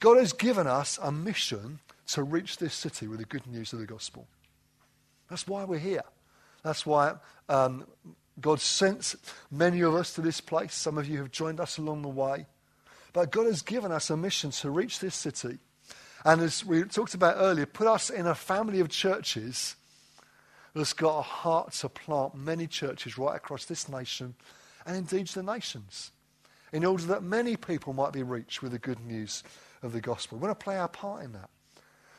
God 0.00 0.16
has 0.16 0.32
given 0.32 0.66
us 0.66 0.98
a 1.02 1.12
mission 1.12 1.78
to 2.08 2.22
reach 2.22 2.56
this 2.56 2.74
city 2.74 3.06
with 3.06 3.18
the 3.18 3.26
good 3.26 3.46
news 3.46 3.72
of 3.72 3.78
the 3.78 3.86
gospel. 3.86 4.26
That's 5.28 5.46
why 5.46 5.64
we're 5.64 5.78
here. 5.78 6.02
That's 6.64 6.84
why 6.84 7.14
um, 7.48 7.86
God 8.40 8.60
sent 8.60 9.14
many 9.50 9.82
of 9.82 9.94
us 9.94 10.14
to 10.14 10.22
this 10.22 10.40
place. 10.40 10.74
Some 10.74 10.98
of 10.98 11.06
you 11.06 11.18
have 11.18 11.30
joined 11.30 11.60
us 11.60 11.78
along 11.78 12.02
the 12.02 12.08
way. 12.08 12.46
But 13.12 13.30
God 13.30 13.46
has 13.46 13.62
given 13.62 13.92
us 13.92 14.10
a 14.10 14.16
mission 14.16 14.50
to 14.50 14.70
reach 14.70 14.98
this 15.00 15.14
city. 15.14 15.58
And 16.24 16.40
as 16.40 16.64
we 16.64 16.82
talked 16.84 17.14
about 17.14 17.36
earlier, 17.38 17.66
put 17.66 17.86
us 17.86 18.10
in 18.10 18.26
a 18.26 18.34
family 18.34 18.80
of 18.80 18.88
churches 18.88 19.76
that's 20.74 20.92
got 20.92 21.18
a 21.18 21.22
heart 21.22 21.72
to 21.72 21.88
plant 21.88 22.34
many 22.34 22.66
churches 22.66 23.18
right 23.18 23.36
across 23.36 23.64
this 23.64 23.88
nation 23.88 24.34
and 24.86 24.96
indeed 24.96 25.26
the 25.28 25.42
nations 25.42 26.12
in 26.72 26.84
order 26.84 27.04
that 27.04 27.22
many 27.22 27.56
people 27.56 27.92
might 27.92 28.12
be 28.12 28.22
reached 28.22 28.62
with 28.62 28.72
the 28.72 28.78
good 28.78 29.00
news 29.00 29.42
of 29.82 29.92
the 29.92 30.00
gospel. 30.00 30.38
We 30.38 30.46
want 30.46 30.58
to 30.58 30.64
play 30.64 30.78
our 30.78 30.88
part 30.88 31.24
in 31.24 31.32
that. 31.32 31.50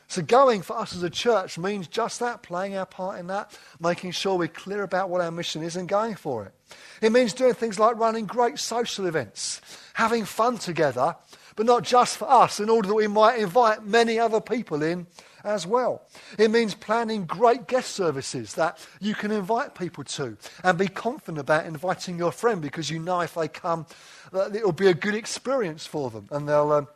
So, 0.08 0.20
going 0.20 0.60
for 0.60 0.76
us 0.76 0.94
as 0.94 1.02
a 1.02 1.08
church 1.08 1.56
means 1.56 1.88
just 1.88 2.20
that, 2.20 2.42
playing 2.42 2.76
our 2.76 2.84
part 2.84 3.18
in 3.18 3.28
that, 3.28 3.58
making 3.80 4.10
sure 4.10 4.36
we're 4.36 4.48
clear 4.48 4.82
about 4.82 5.08
what 5.08 5.22
our 5.22 5.30
mission 5.30 5.62
is 5.62 5.74
and 5.74 5.88
going 5.88 6.16
for 6.16 6.44
it. 6.44 6.52
It 7.00 7.12
means 7.12 7.32
doing 7.32 7.54
things 7.54 7.78
like 7.78 7.96
running 7.96 8.26
great 8.26 8.58
social 8.58 9.06
events, 9.06 9.62
having 9.94 10.26
fun 10.26 10.58
together, 10.58 11.16
but 11.56 11.66
not 11.66 11.82
just 11.82 12.16
for 12.16 12.30
us, 12.30 12.60
in 12.60 12.68
order 12.68 12.88
that 12.88 12.94
we 12.94 13.06
might 13.06 13.38
invite 13.38 13.84
many 13.84 14.18
other 14.18 14.40
people 14.40 14.82
in 14.82 15.06
as 15.44 15.66
well. 15.66 16.02
It 16.38 16.50
means 16.50 16.74
planning 16.74 17.24
great 17.24 17.66
guest 17.66 17.92
services 17.92 18.54
that 18.54 18.78
you 19.00 19.14
can 19.14 19.30
invite 19.30 19.74
people 19.74 20.04
to 20.04 20.36
and 20.62 20.78
be 20.78 20.88
confident 20.88 21.38
about 21.38 21.66
inviting 21.66 22.18
your 22.18 22.32
friend 22.32 22.60
because 22.60 22.90
you 22.90 22.98
know 22.98 23.20
if 23.20 23.34
they 23.34 23.48
come, 23.48 23.86
that 24.32 24.54
it'll 24.54 24.72
be 24.72 24.88
a 24.88 24.94
good 24.94 25.14
experience 25.14 25.86
for 25.86 26.10
them 26.10 26.28
and 26.30 26.48
they'll, 26.48 26.72
um, 26.72 26.88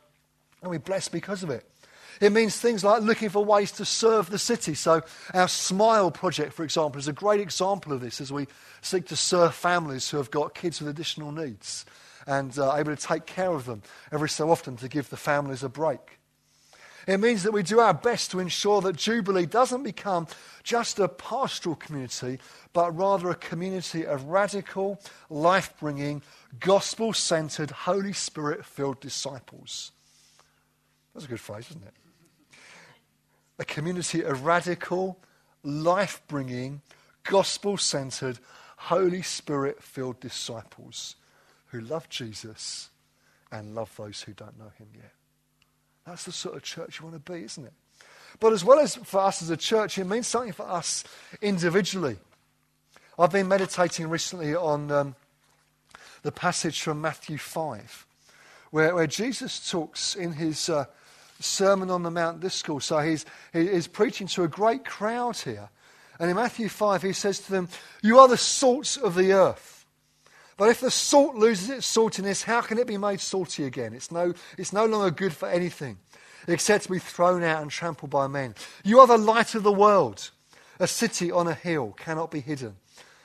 they'll 0.61 0.71
be 0.71 0.79
blessed 0.79 1.12
because 1.12 1.42
of 1.42 1.51
it. 1.51 1.69
It 2.19 2.33
means 2.33 2.57
things 2.57 2.83
like 2.83 3.03
looking 3.03 3.29
for 3.29 3.45
ways 3.45 3.73
to 3.73 3.85
serve 3.85 4.31
the 4.31 4.38
city. 4.38 4.73
So, 4.73 5.03
our 5.35 5.49
Smile 5.49 6.11
project, 6.11 6.55
for 6.55 6.64
example, 6.64 6.99
is 6.99 7.09
a 7.09 7.12
great 7.12 7.40
example 7.40 7.92
of 7.92 8.01
this 8.01 8.23
as 8.23 8.33
we 8.33 8.47
seek 8.81 9.07
to 9.09 9.16
serve 9.16 9.55
families 9.55 10.09
who 10.09 10.16
have 10.16 10.31
got 10.31 10.55
kids 10.55 10.81
with 10.81 10.88
additional 10.88 11.31
needs 11.31 11.85
and 12.27 12.59
uh, 12.59 12.75
able 12.75 12.95
to 12.95 13.03
take 13.03 13.27
care 13.27 13.53
of 13.53 13.67
them 13.67 13.83
every 14.12 14.29
so 14.29 14.51
often 14.51 14.77
to 14.77 14.89
give 14.89 15.11
the 15.11 15.17
families 15.17 15.62
a 15.62 15.69
break. 15.69 16.19
It 17.07 17.19
means 17.19 17.45
that 17.45 17.53
we 17.53 17.62
do 17.62 17.79
our 17.79 17.95
best 17.95 18.33
to 18.33 18.41
ensure 18.41 18.81
that 18.81 18.97
Jubilee 18.97 19.47
doesn't 19.47 19.85
become 19.85 20.27
just 20.65 20.99
a 20.99 21.07
pastoral 21.07 21.77
community, 21.77 22.41
but 22.73 22.97
rather 22.97 23.31
a 23.31 23.37
community 23.37 24.05
of 24.05 24.25
radical, 24.25 25.01
life 25.31 25.73
bringing, 25.79 26.23
gospel 26.59 27.12
centered, 27.12 27.71
Holy 27.71 28.12
Spirit 28.12 28.65
filled 28.65 28.99
disciples. 29.01 29.93
That's 31.15 31.27
a 31.27 31.29
good 31.29 31.41
phrase, 31.41 31.71
isn't 31.71 31.85
it? 31.85 31.95
a 33.59 33.65
community 33.65 34.23
of 34.23 34.45
radical, 34.45 35.19
life 35.62 36.23
bringing, 36.29 36.83
gospel 37.25 37.77
centered, 37.77 38.39
Holy 38.77 39.23
Spirit 39.23 39.83
filled 39.83 40.21
disciples 40.21 41.17
who 41.69 41.81
love 41.81 42.09
Jesus 42.09 42.91
and 43.53 43.75
love 43.75 43.95
those 43.97 44.23
who 44.23 44.33
don't 44.33 44.59
know 44.59 44.73
him 44.79 44.89
yet. 44.95 45.13
That's 46.07 46.25
the 46.25 46.33
sort 46.33 46.57
of 46.57 46.63
church 46.63 47.01
you 47.01 47.07
want 47.07 47.25
to 47.25 47.33
be, 47.33 47.45
isn't 47.45 47.65
it? 47.65 47.73
But 48.39 48.53
as 48.53 48.65
well 48.65 48.79
as 48.79 48.97
for 48.97 49.21
us 49.21 49.43
as 49.43 49.51
a 49.51 49.57
church, 49.57 49.99
it 49.99 50.05
means 50.05 50.27
something 50.27 50.53
for 50.53 50.69
us 50.69 51.05
individually. 51.41 52.17
I've 53.19 53.33
been 53.33 53.49
meditating 53.49 54.09
recently 54.09 54.55
on 54.55 54.91
um, 54.91 55.15
the 56.23 56.33
passage 56.33 56.83
from 56.83 57.01
Matthew 57.01 57.39
5, 57.39 58.07
where, 58.71 58.95
where 58.95 59.07
Jesus 59.07 59.71
talks 59.71 60.15
in 60.15 60.33
his 60.33 60.69
uh, 60.69 60.85
Sermon 61.41 61.91
on 61.91 62.03
the 62.03 62.11
Mount 62.11 62.41
Discourse. 62.41 62.87
So 62.87 62.99
he's, 62.99 63.25
he's 63.53 63.87
preaching 63.87 64.27
to 64.29 64.45
a 64.45 64.49
great 64.49 64.85
crowd 64.85 65.37
here. 65.37 65.69
And 66.19 66.31
in 66.31 66.37
Matthew 66.37 66.69
5, 66.69 67.03
he 67.03 67.13
says 67.13 67.41
to 67.41 67.51
them, 67.51 67.69
You 68.03 68.19
are 68.19 68.29
the 68.29 68.37
salt 68.37 68.99
of 69.03 69.15
the 69.15 69.33
earth. 69.33 69.76
But 70.57 70.71
if 70.71 70.81
the 70.81 70.90
salt 70.90 71.35
loses 71.35 71.69
its 71.69 71.87
saltiness, 71.87 72.45
how 72.45 72.62
can 72.62 72.79
it 72.79 72.87
be 72.87 72.97
made 72.97 73.21
salty 73.21 73.64
again? 73.64 73.92
It's 73.92 74.11
no, 74.11 74.33
it's 74.57 74.73
no 74.73 74.87
longer 74.87 75.11
good 75.11 75.35
for 75.35 75.49
anything 75.49 75.99
except 76.49 76.85
to 76.85 76.92
be 76.92 76.99
thrown 76.99 77.42
out 77.42 77.61
and 77.61 77.71
trampled 77.71 78.11
by 78.11 78.27
men. 78.27 78.55
You 78.85 79.01
are 79.01 79.07
the 79.07 79.19
light 79.19 79.55
of 79.55 79.62
the 79.62 79.73
world. 79.73 80.31
A 80.79 80.87
city 80.87 81.31
on 81.31 81.49
a 81.49 81.55
hill 81.55 81.95
cannot 81.97 82.31
be 82.31 82.40
hidden. 82.40 82.77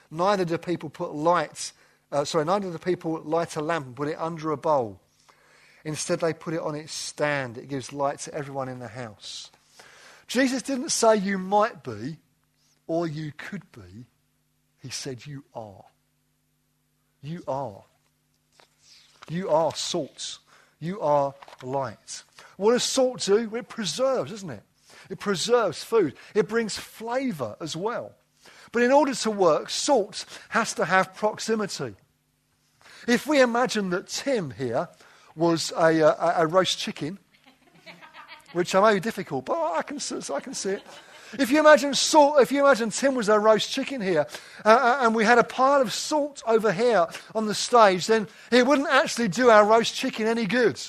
Neither 0.09 0.43
do 0.43 0.57
people 0.57 0.89
put 0.89 1.13
light 1.13 1.71
uh, 2.11 2.25
sorry, 2.25 2.45
neither 2.45 2.69
do 2.69 2.77
people 2.77 3.21
light 3.23 3.55
a 3.55 3.61
lamp 3.61 3.85
and 3.85 3.95
put 3.95 4.09
it 4.09 4.19
under 4.19 4.51
a 4.51 4.57
bowl. 4.57 4.99
Instead, 5.85 6.19
they 6.19 6.33
put 6.33 6.53
it 6.53 6.59
on 6.59 6.75
its 6.75 6.93
stand. 6.93 7.57
It 7.57 7.69
gives 7.69 7.93
light 7.93 8.19
to 8.19 8.33
everyone 8.33 8.69
in 8.69 8.79
the 8.79 8.89
house. 8.89 9.49
Jesus 10.27 10.61
didn't 10.61 10.89
say 10.89 11.15
you 11.15 11.37
might 11.37 11.83
be 11.83 12.17
or 12.85 13.07
you 13.07 13.31
could 13.37 13.63
be. 13.71 14.05
He 14.79 14.89
said 14.89 15.25
you 15.25 15.43
are. 15.55 15.85
You 17.21 17.43
are. 17.47 17.83
You 19.29 19.49
are 19.49 19.73
salt. 19.75 20.39
You 20.79 20.99
are 21.01 21.33
light. 21.63 22.23
What 22.57 22.73
does 22.73 22.83
salt 22.83 23.21
do? 23.21 23.55
It 23.55 23.69
preserves, 23.69 24.31
doesn't 24.31 24.49
it? 24.49 24.63
It 25.09 25.19
preserves 25.19 25.83
food. 25.83 26.15
It 26.33 26.47
brings 26.47 26.77
flavour 26.77 27.55
as 27.59 27.75
well. 27.75 28.13
But 28.71 28.83
in 28.83 28.91
order 28.91 29.13
to 29.13 29.31
work, 29.31 29.69
salt 29.69 30.25
has 30.49 30.73
to 30.75 30.85
have 30.85 31.13
proximity. 31.13 31.95
If 33.07 33.27
we 33.27 33.41
imagine 33.41 33.89
that 33.91 34.07
Tim 34.07 34.51
here 34.51 34.87
was 35.35 35.71
a, 35.77 36.07
uh, 36.07 36.33
a, 36.39 36.43
a 36.43 36.47
roast 36.47 36.79
chicken, 36.79 37.19
which 38.53 38.75
I 38.75 38.81
may 38.81 38.93
be 38.95 38.99
difficult, 38.99 39.45
but 39.45 39.57
I 39.57 39.81
can, 39.81 39.99
I 40.33 40.39
can 40.39 40.53
see 40.53 40.71
it. 40.71 40.83
If 41.39 41.51
you 41.51 41.59
imagine 41.59 41.93
salt, 41.93 42.41
if 42.41 42.51
you 42.51 42.65
imagine 42.65 42.89
Tim 42.89 43.15
was 43.15 43.29
a 43.29 43.39
roast 43.39 43.71
chicken 43.71 44.01
here, 44.01 44.27
uh, 44.65 44.67
uh, 44.67 44.97
and 45.01 45.15
we 45.15 45.23
had 45.23 45.37
a 45.37 45.43
pile 45.43 45.81
of 45.81 45.93
salt 45.93 46.43
over 46.45 46.71
here 46.71 47.07
on 47.33 47.45
the 47.45 47.55
stage, 47.55 48.07
then 48.07 48.27
it 48.51 48.65
wouldn't 48.65 48.89
actually 48.89 49.27
do 49.27 49.49
our 49.49 49.65
roast 49.65 49.95
chicken 49.95 50.27
any 50.27 50.45
good. 50.45 50.81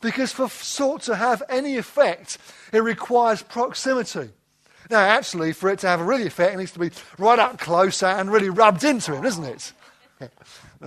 Because 0.00 0.32
for 0.32 0.48
salt 0.50 1.02
to 1.02 1.16
have 1.16 1.42
any 1.48 1.76
effect, 1.76 2.38
it 2.72 2.80
requires 2.80 3.42
proximity. 3.42 4.30
Now, 4.90 4.98
actually, 4.98 5.52
for 5.52 5.70
it 5.70 5.78
to 5.78 5.88
have 5.88 6.00
a 6.00 6.04
really 6.04 6.26
effect, 6.26 6.54
it 6.54 6.58
needs 6.58 6.72
to 6.72 6.78
be 6.78 6.90
right 7.18 7.38
up 7.38 7.58
close 7.58 8.02
and 8.02 8.30
really 8.30 8.50
rubbed 8.50 8.84
into 8.84 9.14
him, 9.14 9.22
doesn't 9.22 9.44
it? 9.44 9.72
no, 10.20 10.28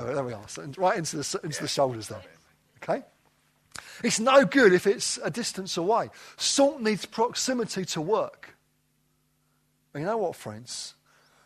there 0.13 0.23
we 0.23 0.33
are. 0.33 0.47
So 0.47 0.69
right 0.77 0.97
into 0.97 1.17
the, 1.17 1.39
into 1.43 1.61
the 1.61 1.67
shoulders 1.67 2.09
there. 2.09 2.21
Okay? 2.83 3.03
It's 4.03 4.19
no 4.19 4.45
good 4.45 4.73
if 4.73 4.87
it's 4.87 5.17
a 5.23 5.31
distance 5.31 5.77
away. 5.77 6.09
Salt 6.37 6.81
needs 6.81 7.05
proximity 7.05 7.85
to 7.85 8.01
work. 8.01 8.55
And 9.93 10.03
you 10.03 10.07
know 10.07 10.17
what, 10.17 10.35
friends? 10.35 10.93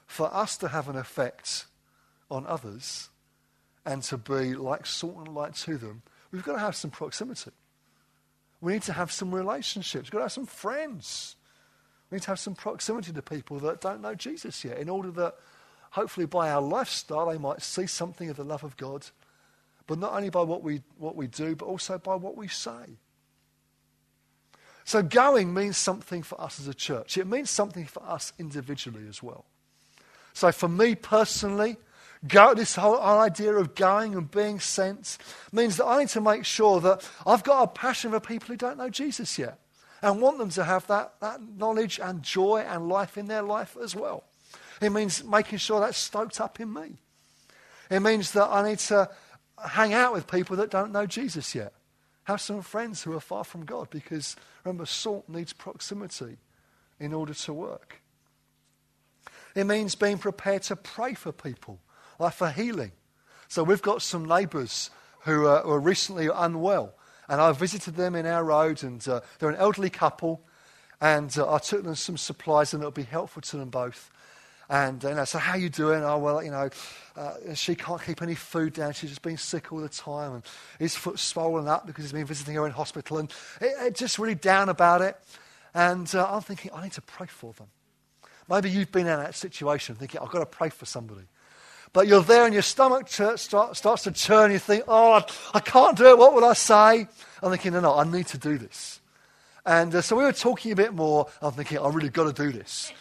For 0.05 0.33
us 0.33 0.57
to 0.57 0.67
have 0.67 0.89
an 0.89 0.97
effect 0.97 1.65
on 2.29 2.45
others 2.45 3.09
and 3.85 4.03
to 4.03 4.17
be 4.17 4.53
like 4.53 4.85
salt 4.85 5.17
and 5.17 5.29
light 5.29 5.55
to 5.55 5.77
them, 5.77 6.01
we've 6.31 6.43
got 6.43 6.53
to 6.53 6.59
have 6.59 6.75
some 6.75 6.91
proximity. 6.91 7.51
We 8.59 8.73
need 8.73 8.83
to 8.83 8.93
have 8.93 9.11
some 9.11 9.33
relationships. 9.33 10.05
We've 10.05 10.11
got 10.11 10.19
to 10.19 10.25
have 10.25 10.31
some 10.31 10.45
friends. 10.45 11.35
We 12.09 12.17
need 12.17 12.23
to 12.23 12.27
have 12.31 12.39
some 12.39 12.55
proximity 12.55 13.13
to 13.13 13.21
people 13.21 13.59
that 13.59 13.81
don't 13.81 14.01
know 14.01 14.15
Jesus 14.15 14.63
yet 14.65 14.77
in 14.77 14.89
order 14.89 15.11
that 15.11 15.35
hopefully 15.91 16.25
by 16.25 16.49
our 16.51 16.61
lifestyle 16.61 17.29
they 17.29 17.37
might 17.37 17.61
see 17.61 17.87
something 17.87 18.29
of 18.29 18.35
the 18.35 18.43
love 18.43 18.63
of 18.63 18.77
God 18.77 19.07
but 19.91 19.99
not 19.99 20.13
only 20.13 20.29
by 20.29 20.41
what 20.41 20.63
we, 20.63 20.81
what 20.97 21.17
we 21.17 21.27
do, 21.27 21.53
but 21.53 21.65
also 21.65 21.97
by 21.97 22.15
what 22.15 22.37
we 22.37 22.47
say. 22.47 22.95
So 24.85 25.03
going 25.03 25.53
means 25.53 25.75
something 25.75 26.23
for 26.23 26.39
us 26.39 26.61
as 26.61 26.69
a 26.69 26.73
church. 26.73 27.17
It 27.17 27.27
means 27.27 27.49
something 27.49 27.83
for 27.83 28.01
us 28.03 28.31
individually 28.39 29.05
as 29.09 29.21
well. 29.21 29.43
So 30.31 30.49
for 30.53 30.69
me 30.69 30.95
personally, 30.95 31.75
go, 32.25 32.53
this 32.53 32.75
whole 32.75 33.01
idea 33.01 33.51
of 33.51 33.75
going 33.75 34.15
and 34.15 34.31
being 34.31 34.61
sent 34.61 35.17
means 35.51 35.75
that 35.75 35.87
I 35.87 35.99
need 35.99 36.09
to 36.11 36.21
make 36.21 36.45
sure 36.45 36.79
that 36.79 37.05
I've 37.27 37.43
got 37.43 37.63
a 37.63 37.67
passion 37.67 38.11
for 38.11 38.21
people 38.21 38.47
who 38.47 38.55
don't 38.55 38.77
know 38.77 38.89
Jesus 38.89 39.37
yet 39.37 39.59
and 40.01 40.21
want 40.21 40.37
them 40.37 40.51
to 40.51 40.63
have 40.63 40.87
that, 40.87 41.15
that 41.19 41.41
knowledge 41.57 41.99
and 42.01 42.23
joy 42.23 42.63
and 42.65 42.87
life 42.87 43.17
in 43.17 43.27
their 43.27 43.43
life 43.43 43.75
as 43.83 43.93
well. 43.93 44.23
It 44.81 44.91
means 44.91 45.21
making 45.25 45.57
sure 45.57 45.81
that's 45.81 45.97
stoked 45.97 46.39
up 46.39 46.61
in 46.61 46.71
me. 46.71 46.93
It 47.89 47.99
means 47.99 48.31
that 48.31 48.47
I 48.49 48.69
need 48.69 48.79
to 48.79 49.09
hang 49.65 49.93
out 49.93 50.13
with 50.13 50.27
people 50.27 50.55
that 50.57 50.69
don't 50.69 50.91
know 50.91 51.05
Jesus 51.05 51.55
yet. 51.55 51.73
Have 52.25 52.41
some 52.41 52.61
friends 52.61 53.03
who 53.03 53.13
are 53.13 53.19
far 53.19 53.43
from 53.43 53.65
God 53.65 53.89
because 53.89 54.35
remember, 54.63 54.85
salt 54.85 55.27
needs 55.27 55.53
proximity 55.53 56.37
in 56.99 57.13
order 57.13 57.33
to 57.33 57.53
work. 57.53 58.01
It 59.55 59.65
means 59.65 59.95
being 59.95 60.17
prepared 60.17 60.63
to 60.63 60.75
pray 60.75 61.13
for 61.13 61.31
people, 61.31 61.79
like 62.19 62.33
for 62.33 62.49
healing. 62.49 62.91
So 63.47 63.63
we've 63.63 63.81
got 63.81 64.01
some 64.01 64.25
neighbours 64.25 64.91
who 65.21 65.45
are, 65.45 65.61
who 65.61 65.71
are 65.71 65.79
recently 65.79 66.29
unwell, 66.33 66.93
and 67.27 67.41
I 67.41 67.51
visited 67.51 67.95
them 67.95 68.15
in 68.15 68.25
our 68.25 68.43
road, 68.43 68.83
and 68.83 69.05
uh, 69.07 69.21
they're 69.39 69.49
an 69.49 69.55
elderly 69.55 69.89
couple, 69.89 70.41
and 71.01 71.35
uh, 71.37 71.53
I 71.53 71.57
took 71.57 71.83
them 71.83 71.95
some 71.95 72.17
supplies, 72.17 72.73
and 72.73 72.81
it'll 72.81 72.91
be 72.91 73.03
helpful 73.03 73.41
to 73.41 73.57
them 73.57 73.69
both. 73.69 74.09
And 74.71 75.03
you 75.03 75.13
know, 75.13 75.25
so 75.25 75.37
how 75.37 75.57
you 75.57 75.67
doing? 75.67 76.01
Oh 76.01 76.17
well, 76.17 76.41
you 76.41 76.49
know, 76.49 76.69
uh, 77.17 77.53
she 77.53 77.75
can't 77.75 78.01
keep 78.01 78.21
any 78.21 78.35
food 78.35 78.71
down. 78.71 78.93
She's 78.93 79.09
just 79.09 79.21
been 79.21 79.35
sick 79.35 79.73
all 79.73 79.79
the 79.79 79.89
time, 79.89 80.35
and 80.35 80.43
his 80.79 80.95
foot's 80.95 81.21
swollen 81.21 81.67
up 81.67 81.85
because 81.85 82.05
he's 82.05 82.13
been 82.13 82.25
visiting 82.25 82.55
her 82.55 82.65
in 82.65 82.71
hospital, 82.71 83.17
and 83.17 83.29
it, 83.59 83.73
it 83.81 83.95
just 83.95 84.17
really 84.17 84.33
down 84.33 84.69
about 84.69 85.01
it. 85.01 85.17
And 85.73 86.09
uh, 86.15 86.25
I'm 86.31 86.41
thinking, 86.41 86.71
I 86.73 86.83
need 86.83 86.93
to 86.93 87.01
pray 87.01 87.27
for 87.27 87.51
them. 87.51 87.67
Maybe 88.49 88.69
you've 88.69 88.93
been 88.93 89.07
in 89.07 89.19
that 89.19 89.35
situation, 89.35 89.95
thinking, 89.95 90.21
I've 90.21 90.31
got 90.31 90.39
to 90.39 90.45
pray 90.45 90.69
for 90.69 90.85
somebody. 90.85 91.27
But 91.91 92.07
you're 92.07 92.23
there 92.23 92.45
and 92.45 92.53
your 92.53 92.63
stomach 92.63 93.09
start, 93.09 93.39
starts 93.75 94.03
to 94.03 94.11
churn. 94.11 94.51
You 94.51 94.59
think, 94.59 94.85
oh, 94.87 95.11
I, 95.11 95.25
I, 95.53 95.59
can't 95.59 95.97
do 95.97 96.07
it. 96.07 96.17
What 96.17 96.33
will 96.33 96.45
I 96.45 96.53
say? 96.53 97.07
I'm 97.43 97.51
thinking, 97.51 97.73
no, 97.73 97.81
no, 97.81 97.97
I 97.97 98.05
need 98.05 98.27
to 98.27 98.37
do 98.37 98.57
this. 98.57 99.01
And 99.65 99.93
uh, 99.93 100.01
so 100.01 100.15
we 100.15 100.23
were 100.23 100.31
talking 100.31 100.71
a 100.71 100.75
bit 100.75 100.93
more. 100.93 101.27
I'm 101.41 101.51
thinking, 101.51 101.77
I 101.79 101.89
really 101.89 102.09
got 102.09 102.33
to 102.33 102.43
do 102.43 102.57
this. 102.57 102.93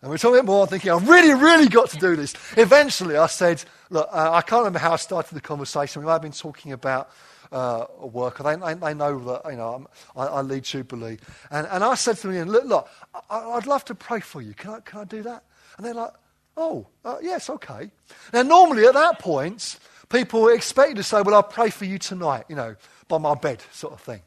And 0.00 0.10
we're 0.10 0.18
talking 0.18 0.44
more, 0.44 0.66
thinking, 0.66 0.92
I've 0.92 1.08
really, 1.08 1.34
really 1.34 1.68
got 1.68 1.90
to 1.90 1.96
do 1.96 2.14
this. 2.14 2.34
Eventually, 2.56 3.16
I 3.16 3.26
said, 3.26 3.64
look, 3.90 4.08
uh, 4.12 4.30
I 4.32 4.42
can't 4.42 4.60
remember 4.60 4.78
how 4.78 4.92
I 4.92 4.96
started 4.96 5.34
the 5.34 5.40
conversation. 5.40 6.02
We 6.02 6.06
might 6.06 6.12
have 6.12 6.22
been 6.22 6.30
talking 6.30 6.72
about 6.72 7.10
uh, 7.50 7.86
work. 8.00 8.38
They, 8.38 8.54
they, 8.54 8.74
they, 8.74 8.94
know 8.94 9.18
that, 9.24 9.50
you 9.50 9.56
know, 9.56 9.86
I, 10.16 10.26
I, 10.26 10.40
lead 10.42 10.62
Jubilee. 10.64 11.18
And, 11.50 11.66
and 11.66 11.82
I 11.82 11.94
said 11.94 12.16
to 12.18 12.28
them, 12.28 12.48
look, 12.48 12.64
look 12.64 12.88
I, 13.28 13.54
would 13.54 13.66
love 13.66 13.84
to 13.86 13.94
pray 13.94 14.20
for 14.20 14.40
you. 14.40 14.54
Can 14.54 14.70
I, 14.70 14.80
can 14.80 15.00
I 15.00 15.04
do 15.04 15.22
that? 15.22 15.42
And 15.76 15.86
they're 15.86 15.94
like, 15.94 16.12
oh, 16.56 16.86
uh, 17.04 17.16
yes, 17.20 17.50
okay. 17.50 17.90
Now, 18.32 18.42
normally 18.42 18.86
at 18.86 18.94
that 18.94 19.18
point, 19.18 19.78
people 20.08 20.48
expect 20.48 20.90
you 20.90 20.94
to 20.96 21.02
say, 21.02 21.22
well, 21.22 21.34
I'll 21.34 21.42
pray 21.42 21.70
for 21.70 21.86
you 21.86 21.98
tonight, 21.98 22.44
you 22.48 22.56
know, 22.56 22.76
by 23.08 23.18
my 23.18 23.34
bed, 23.34 23.62
sort 23.72 23.94
of 23.94 24.00
thing. 24.00 24.20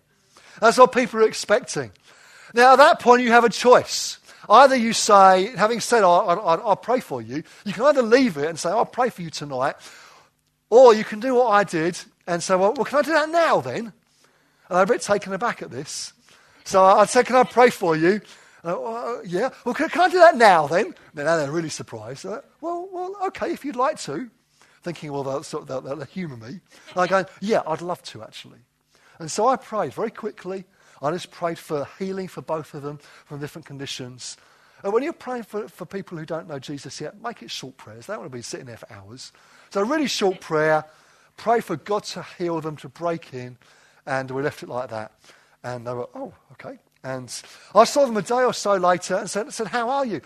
That's 0.60 0.78
what 0.78 0.92
people 0.92 1.20
are 1.20 1.28
expecting. 1.28 1.92
Now, 2.54 2.74
at 2.74 2.78
that 2.78 3.00
point, 3.00 3.22
you 3.22 3.32
have 3.32 3.46
a 3.46 3.50
choice. 3.50 4.18
Either 4.50 4.76
you 4.76 4.94
say, 4.94 5.56
having 5.56 5.80
said, 5.80 6.04
I'll, 6.04 6.30
I'll, 6.30 6.76
pray 6.76 7.00
for 7.00 7.22
you, 7.22 7.44
you 7.64 7.74
can 7.74 7.84
either 7.84 8.02
leave 8.02 8.38
it 8.38 8.48
and 8.48 8.58
say, 8.58 8.70
I'll 8.70 8.86
pray 8.86 9.10
for 9.10 9.22
you 9.22 9.30
tonight, 9.30 9.76
or 10.70 10.94
you 10.94 11.04
can 11.04 11.20
do 11.20 11.36
what 11.36 11.48
I 11.48 11.64
did 11.64 12.00
and 12.28 12.42
say, 12.42 12.56
well, 12.56 12.74
well 12.74 12.86
can 12.86 13.00
I 13.00 13.02
do 13.04 13.14
that 13.14 13.30
now 13.30 13.62
then? 13.62 13.94
And 14.70 14.78
I'm 14.78 14.84
a 14.84 14.86
bit 14.86 15.02
taken 15.02 15.34
aback 15.34 15.62
at 15.62 15.70
this. 15.70 16.14
So 16.64 16.84
I'd 16.84 17.10
say, 17.10 17.24
can 17.24 17.36
I 17.36 17.44
pray 17.44 17.70
for 17.70 17.96
you? 17.96 18.22
Uh, 18.64 19.18
yeah. 19.26 19.50
Well, 19.66 19.74
can, 19.74 19.90
can, 19.90 20.02
I 20.02 20.10
do 20.10 20.20
that 20.20 20.38
now 20.38 20.68
then? 20.68 20.94
Now 21.14 21.38
they're 21.38 21.52
really 21.52 21.70
surprised. 21.70 22.26
Uh, 22.26 22.42
well, 22.62 22.88
well, 22.92 23.16
okay, 23.28 23.52
if 23.52 23.66
you'd 23.66 23.76
like 23.76 24.00
to. 24.02 24.30
Thinking, 24.84 25.12
well, 25.12 25.24
they'll, 25.24 25.44
sort 25.44 25.64
of, 25.64 25.84
they'll, 25.84 25.96
they'll 25.96 26.06
humour 26.06 26.38
me. 26.38 26.60
And 26.92 26.98
I 26.98 27.08
go, 27.08 27.26
yeah, 27.40 27.62
I'd 27.68 27.82
love 27.82 28.02
to 28.04 28.24
actually. 28.24 28.60
And 29.20 29.30
so 29.30 29.48
I 29.48 29.56
prayed 29.56 29.94
very 29.94 30.10
quickly. 30.10 30.66
I 31.02 31.12
just 31.12 31.32
prayed 31.32 31.58
for 31.58 31.88
healing 31.98 32.28
for 32.28 32.42
both 32.42 32.74
of 32.74 32.84
them 32.84 33.00
from 33.26 33.40
different 33.40 33.66
conditions. 33.66 34.38
And 34.84 34.94
when 34.94 35.04
you're 35.04 35.14
praying 35.14 35.44
for, 35.44 35.68
for 35.68 35.86
people 35.86 36.18
who 36.18 36.26
don't 36.26 36.48
know 36.48 36.60
Jesus 36.60 37.02
yet, 37.02 37.22
make 37.22 37.42
it 37.42 37.52
short 37.52 37.78
prayers. 37.78 38.06
They 38.06 38.14
don't 38.14 38.22
want 38.22 38.32
to 38.32 38.38
be 38.38 38.42
sitting 38.42 38.66
there 38.68 38.78
for 38.78 38.92
hours. 38.92 39.32
So 39.72 39.82
a 39.82 39.86
really 39.86 40.08
short 40.08 40.42
prayer. 40.42 40.86
Pray 41.38 41.60
for 41.60 41.76
God 41.76 42.04
to 42.06 42.24
heal 42.38 42.62
them, 42.62 42.78
to 42.78 42.90
break 42.90 43.34
in. 43.34 43.58
And 44.06 44.30
we 44.32 44.42
left 44.42 44.64
it 44.64 44.70
like 44.70 44.90
that. 44.90 45.12
And 45.64 45.86
they 45.86 45.94
were, 45.94 46.10
oh, 46.16 46.34
okay. 46.54 46.80
And 47.04 47.34
I 47.74 47.84
saw 47.86 48.06
them 48.06 48.16
a 48.18 48.22
day 48.22 48.44
or 48.44 48.54
so 48.54 48.76
later 48.76 49.16
and 49.16 49.30
said, 49.30 49.52
said 49.52 49.68
How 49.68 49.90
are 49.90 50.06
you? 50.06 50.22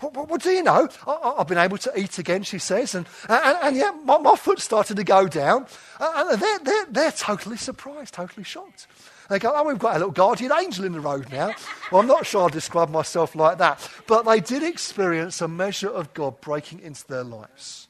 Well 0.00 0.38
do 0.38 0.50
you 0.50 0.62
know? 0.62 0.88
I, 1.06 1.34
have 1.38 1.48
been 1.48 1.58
able 1.58 1.78
to 1.78 1.92
eat 1.98 2.18
again, 2.18 2.44
she 2.44 2.58
says. 2.58 2.94
And, 2.94 3.06
and, 3.28 3.58
and 3.60 3.76
yeah, 3.76 3.90
my, 4.04 4.18
my, 4.18 4.36
foot 4.36 4.60
started 4.60 4.96
to 4.98 5.04
go 5.04 5.26
down. 5.26 5.66
And 5.98 6.40
they're, 6.40 6.58
they're, 6.60 6.86
they're 6.90 7.12
totally 7.12 7.56
surprised, 7.56 8.14
totally 8.14 8.44
shocked. 8.44 8.86
They 9.32 9.38
go, 9.38 9.50
oh, 9.54 9.64
we've 9.64 9.78
got 9.78 9.96
a 9.96 9.98
little 9.98 10.12
guardian 10.12 10.52
angel 10.52 10.84
in 10.84 10.92
the 10.92 11.00
road 11.00 11.32
now. 11.32 11.54
Well, 11.90 12.02
I'm 12.02 12.06
not 12.06 12.26
sure 12.26 12.44
I 12.44 12.50
describe 12.50 12.90
myself 12.90 13.34
like 13.34 13.56
that. 13.56 13.88
But 14.06 14.26
they 14.26 14.40
did 14.40 14.62
experience 14.62 15.40
a 15.40 15.48
measure 15.48 15.88
of 15.88 16.12
God 16.12 16.42
breaking 16.42 16.80
into 16.80 17.06
their 17.08 17.24
lives. 17.24 17.88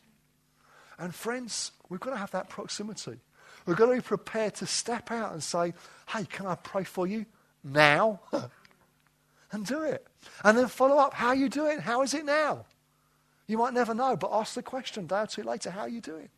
And 1.00 1.12
friends, 1.12 1.72
we've 1.88 1.98
got 1.98 2.10
to 2.10 2.16
have 2.16 2.30
that 2.30 2.48
proximity. 2.48 3.18
We've 3.66 3.74
got 3.76 3.86
to 3.86 3.96
be 3.96 4.00
prepared 4.00 4.54
to 4.54 4.66
step 4.66 5.10
out 5.10 5.32
and 5.32 5.42
say, 5.42 5.74
hey, 6.10 6.26
can 6.26 6.46
I 6.46 6.54
pray 6.54 6.84
for 6.84 7.08
you 7.08 7.26
now? 7.64 8.20
and 9.50 9.66
do 9.66 9.82
it. 9.82 10.06
And 10.44 10.56
then 10.56 10.68
follow 10.68 10.98
up. 10.98 11.12
How 11.12 11.28
are 11.28 11.34
you 11.34 11.48
doing? 11.48 11.80
How 11.80 12.02
is 12.02 12.14
it 12.14 12.24
now? 12.24 12.66
You 13.48 13.58
might 13.58 13.74
never 13.74 13.94
know, 13.94 14.16
but 14.16 14.30
ask 14.32 14.54
the 14.54 14.62
question 14.62 15.08
day 15.08 15.22
or 15.22 15.26
two 15.26 15.42
later, 15.42 15.70
how 15.70 15.80
are 15.80 15.88
you 15.88 16.00
doing? 16.00 16.28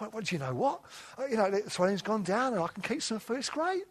Well 0.00 0.10
do 0.22 0.32
you 0.32 0.38
know 0.38 0.54
what? 0.54 0.80
Uh, 1.18 1.26
you 1.26 1.36
know, 1.36 1.50
The 1.50 1.68
swelling's 1.68 2.02
gone 2.02 2.22
down 2.22 2.52
and 2.52 2.62
I 2.62 2.68
can 2.68 2.84
keep 2.84 3.02
some 3.02 3.18
food. 3.18 3.38
It's 3.38 3.50
great. 3.50 3.82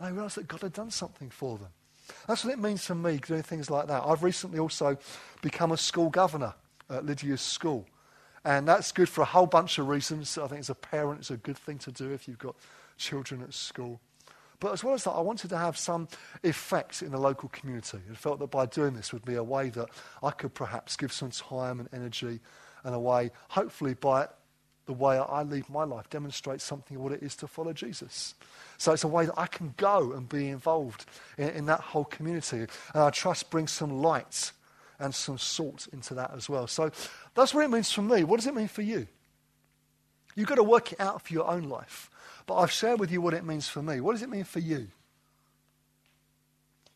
I 0.00 0.08
realised 0.10 0.36
that 0.36 0.48
God 0.48 0.62
had 0.62 0.72
done 0.72 0.90
something 0.90 1.30
for 1.30 1.58
them. 1.58 1.70
That's 2.28 2.44
what 2.44 2.52
it 2.52 2.58
means 2.58 2.84
for 2.84 2.94
me 2.94 3.18
doing 3.18 3.42
things 3.42 3.70
like 3.70 3.88
that. 3.88 4.02
I've 4.04 4.22
recently 4.22 4.58
also 4.58 4.96
become 5.42 5.72
a 5.72 5.76
school 5.76 6.10
governor 6.10 6.54
at 6.88 7.04
Lydia's 7.04 7.40
school. 7.40 7.86
And 8.44 8.68
that's 8.68 8.92
good 8.92 9.08
for 9.08 9.22
a 9.22 9.26
whole 9.26 9.46
bunch 9.46 9.78
of 9.78 9.88
reasons. 9.88 10.38
I 10.38 10.46
think 10.46 10.60
as 10.60 10.70
a 10.70 10.74
parent, 10.74 11.20
it's 11.20 11.30
a 11.30 11.36
good 11.36 11.58
thing 11.58 11.78
to 11.78 11.90
do 11.90 12.12
if 12.12 12.28
you've 12.28 12.38
got 12.38 12.54
children 12.96 13.42
at 13.42 13.54
school. 13.54 14.00
But 14.60 14.72
as 14.72 14.84
well 14.84 14.94
as 14.94 15.04
that, 15.04 15.10
I 15.10 15.20
wanted 15.20 15.50
to 15.50 15.58
have 15.58 15.76
some 15.76 16.08
effect 16.42 17.02
in 17.02 17.10
the 17.10 17.18
local 17.18 17.48
community. 17.48 17.98
I 18.10 18.14
felt 18.14 18.38
that 18.38 18.50
by 18.50 18.66
doing 18.66 18.94
this 18.94 19.12
would 19.12 19.24
be 19.24 19.34
a 19.34 19.42
way 19.42 19.70
that 19.70 19.88
I 20.22 20.30
could 20.30 20.54
perhaps 20.54 20.96
give 20.96 21.12
some 21.12 21.30
time 21.30 21.80
and 21.80 21.88
energy 21.92 22.40
and 22.84 22.94
a 22.94 22.98
way, 22.98 23.32
hopefully 23.48 23.94
by 23.94 24.28
the 24.86 24.92
way 24.92 25.18
I 25.18 25.42
live 25.42 25.68
my 25.68 25.84
life, 25.84 26.08
demonstrates 26.08 26.64
something 26.64 26.96
of 26.96 27.02
what 27.02 27.12
it 27.12 27.22
is 27.22 27.36
to 27.36 27.46
follow 27.46 27.72
Jesus. 27.72 28.34
So 28.78 28.92
it's 28.92 29.04
a 29.04 29.08
way 29.08 29.26
that 29.26 29.38
I 29.38 29.46
can 29.46 29.74
go 29.76 30.12
and 30.12 30.28
be 30.28 30.48
involved 30.48 31.04
in, 31.36 31.50
in 31.50 31.66
that 31.66 31.80
whole 31.80 32.04
community. 32.04 32.58
And 32.58 32.70
I 32.94 33.10
trust 33.10 33.50
bring 33.50 33.66
some 33.66 34.00
light 34.00 34.52
and 34.98 35.14
some 35.14 35.38
salt 35.38 35.88
into 35.92 36.14
that 36.14 36.32
as 36.34 36.48
well. 36.48 36.66
So 36.66 36.90
that's 37.34 37.52
what 37.52 37.64
it 37.64 37.70
means 37.70 37.90
for 37.92 38.02
me. 38.02 38.24
What 38.24 38.36
does 38.36 38.46
it 38.46 38.54
mean 38.54 38.68
for 38.68 38.82
you? 38.82 39.06
You've 40.34 40.48
got 40.48 40.56
to 40.56 40.62
work 40.62 40.92
it 40.92 41.00
out 41.00 41.22
for 41.22 41.32
your 41.32 41.48
own 41.48 41.64
life. 41.64 42.10
But 42.46 42.56
I've 42.56 42.70
shared 42.70 43.00
with 43.00 43.10
you 43.10 43.20
what 43.20 43.34
it 43.34 43.44
means 43.44 43.68
for 43.68 43.82
me. 43.82 44.00
What 44.00 44.12
does 44.12 44.22
it 44.22 44.28
mean 44.28 44.44
for 44.44 44.60
you? 44.60 44.88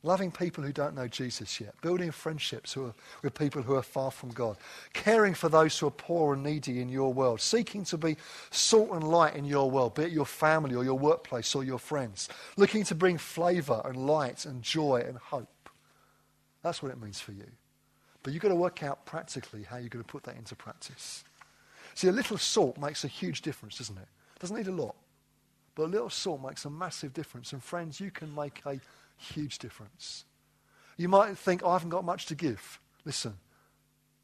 Loving 0.02 0.30
people 0.30 0.64
who 0.64 0.72
don't 0.72 0.94
know 0.94 1.06
Jesus 1.06 1.60
yet, 1.60 1.78
building 1.82 2.10
friendships 2.10 2.74
are, 2.74 2.94
with 3.22 3.34
people 3.34 3.60
who 3.60 3.74
are 3.74 3.82
far 3.82 4.10
from 4.10 4.30
God, 4.30 4.56
caring 4.94 5.34
for 5.34 5.50
those 5.50 5.78
who 5.78 5.88
are 5.88 5.90
poor 5.90 6.32
and 6.32 6.42
needy 6.42 6.80
in 6.80 6.88
your 6.88 7.12
world, 7.12 7.40
seeking 7.42 7.84
to 7.84 7.98
be 7.98 8.16
salt 8.50 8.90
and 8.92 9.04
light 9.04 9.36
in 9.36 9.44
your 9.44 9.70
world, 9.70 9.94
be 9.94 10.04
it 10.04 10.12
your 10.12 10.24
family 10.24 10.74
or 10.74 10.84
your 10.84 10.98
workplace 10.98 11.54
or 11.54 11.64
your 11.64 11.78
friends, 11.78 12.30
looking 12.56 12.82
to 12.84 12.94
bring 12.94 13.18
flavour 13.18 13.82
and 13.84 13.94
light 13.94 14.46
and 14.46 14.62
joy 14.62 15.04
and 15.06 15.18
hope. 15.18 15.68
That's 16.62 16.82
what 16.82 16.92
it 16.92 17.00
means 17.00 17.20
for 17.20 17.32
you. 17.32 17.46
But 18.22 18.32
you've 18.32 18.42
got 18.42 18.48
to 18.48 18.54
work 18.54 18.82
out 18.82 19.04
practically 19.04 19.64
how 19.64 19.76
you're 19.76 19.88
going 19.90 20.04
to 20.04 20.10
put 20.10 20.22
that 20.24 20.36
into 20.36 20.54
practice. 20.54 21.24
See, 21.94 22.08
a 22.08 22.12
little 22.12 22.38
salt 22.38 22.78
makes 22.78 23.04
a 23.04 23.08
huge 23.08 23.42
difference, 23.42 23.76
doesn't 23.76 23.98
it? 23.98 24.08
Doesn't 24.38 24.56
need 24.56 24.68
a 24.68 24.72
lot. 24.72 24.94
But 25.74 25.84
a 25.84 25.88
little 25.88 26.10
salt 26.10 26.42
makes 26.42 26.64
a 26.64 26.70
massive 26.70 27.12
difference. 27.12 27.52
And 27.52 27.62
friends, 27.62 28.00
you 28.00 28.10
can 28.10 28.34
make 28.34 28.62
a 28.66 28.80
huge 29.20 29.58
difference. 29.58 30.24
You 30.96 31.08
might 31.08 31.36
think, 31.38 31.62
oh, 31.64 31.70
I 31.70 31.72
haven't 31.74 31.90
got 31.90 32.04
much 32.04 32.26
to 32.26 32.34
give. 32.34 32.80
Listen, 33.04 33.34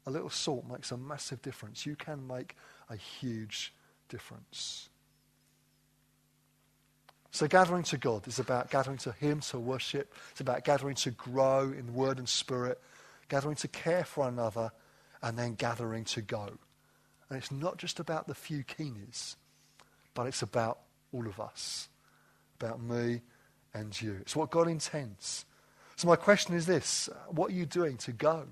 a 0.05 0.11
little 0.11 0.29
salt 0.29 0.65
makes 0.69 0.91
a 0.91 0.97
massive 0.97 1.41
difference. 1.41 1.85
You 1.85 1.95
can 1.95 2.27
make 2.27 2.55
a 2.89 2.95
huge 2.95 3.73
difference. 4.09 4.89
So, 7.31 7.47
gathering 7.47 7.83
to 7.83 7.97
God 7.97 8.27
is 8.27 8.39
about 8.39 8.69
gathering 8.69 8.97
to 8.99 9.11
Him 9.11 9.41
to 9.41 9.59
worship. 9.59 10.13
It's 10.31 10.41
about 10.41 10.63
gathering 10.63 10.95
to 10.95 11.11
grow 11.11 11.71
in 11.71 11.93
word 11.93 12.19
and 12.19 12.27
spirit, 12.27 12.81
gathering 13.29 13.55
to 13.57 13.67
care 13.67 14.03
for 14.03 14.27
another, 14.27 14.71
and 15.21 15.37
then 15.37 15.55
gathering 15.55 16.05
to 16.05 16.21
go. 16.21 16.49
And 17.29 17.37
it's 17.37 17.51
not 17.51 17.77
just 17.77 17.99
about 17.99 18.27
the 18.27 18.33
few 18.33 18.63
keenies, 18.63 19.35
but 20.13 20.25
it's 20.25 20.41
about 20.41 20.79
all 21.11 21.27
of 21.27 21.39
us, 21.39 21.89
about 22.59 22.81
me 22.81 23.21
and 23.79 23.99
you. 24.01 24.17
It's 24.21 24.35
what 24.35 24.51
God 24.51 24.67
intends. 24.67 25.45
So, 25.95 26.07
my 26.07 26.15
question 26.15 26.55
is 26.55 26.65
this 26.65 27.09
what 27.29 27.51
are 27.51 27.55
you 27.55 27.65
doing 27.65 27.97
to 27.97 28.11
go? 28.11 28.45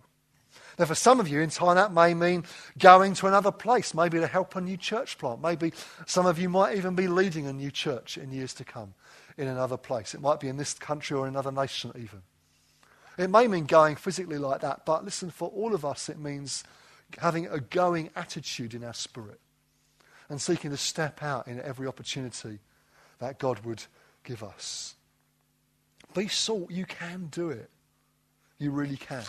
Now, 0.78 0.86
for 0.86 0.96
some 0.96 1.20
of 1.20 1.28
you 1.28 1.40
in 1.40 1.50
time, 1.50 1.76
that 1.76 1.94
may 1.94 2.14
mean 2.14 2.44
going 2.78 3.14
to 3.16 3.28
another 3.28 3.52
place, 3.52 3.94
maybe 3.94 4.20
to 4.20 4.28
help 4.28 4.56
a 4.56 4.62
new 4.62 4.78
church 4.78 5.18
plant. 5.18 5.42
Maybe 5.42 5.72
some 6.06 6.26
of 6.26 6.38
you 6.38 6.50
might 6.50 6.78
even 6.78 6.96
be 6.96 7.08
leading 7.08 7.48
a 7.48 7.54
new 7.54 7.72
church 7.72 8.18
in 8.18 8.32
years 8.32 8.54
to 8.56 8.66
come 8.66 8.94
in 9.38 9.48
another 9.48 9.78
place. 9.78 10.14
It 10.14 10.22
might 10.22 10.40
be 10.40 10.50
in 10.50 10.58
this 10.58 10.74
country 10.74 11.16
or 11.16 11.28
another 11.28 11.52
nation, 11.52 11.92
even. 11.96 12.22
It 13.18 13.30
may 13.30 13.48
mean 13.48 13.66
going 13.66 13.96
physically 13.96 14.38
like 14.38 14.62
that, 14.62 14.86
but 14.86 15.06
listen, 15.06 15.30
for 15.30 15.50
all 15.50 15.74
of 15.74 15.86
us, 15.86 16.10
it 16.10 16.20
means 16.20 16.66
having 17.20 17.48
a 17.48 17.60
going 17.60 18.10
attitude 18.16 18.74
in 18.74 18.84
our 18.84 18.94
spirit 18.94 19.40
and 20.28 20.42
seeking 20.42 20.72
to 20.72 20.78
step 20.78 21.24
out 21.24 21.48
in 21.48 21.62
every 21.62 21.88
opportunity 21.88 22.60
that 23.20 23.40
God 23.40 23.60
would 23.60 23.84
give 24.24 24.44
us. 24.44 24.95
Be 26.16 26.28
salt. 26.28 26.72
You 26.72 26.86
can 26.86 27.28
do 27.28 27.50
it. 27.50 27.70
You 28.58 28.72
really 28.72 28.98
can. 28.98 29.24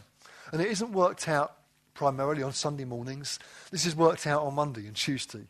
And 0.53 0.62
it 0.62 0.68
isn't 0.68 0.92
worked 0.92 1.29
out 1.29 1.57
primarily 1.94 2.42
on 2.42 2.53
Sunday 2.53 2.85
mornings. 2.85 3.38
This 3.70 3.85
is 3.85 3.96
worked 3.96 4.27
out 4.27 4.42
on 4.42 4.55
Monday 4.55 4.87
and 4.87 4.94
Tuesday 4.94 5.49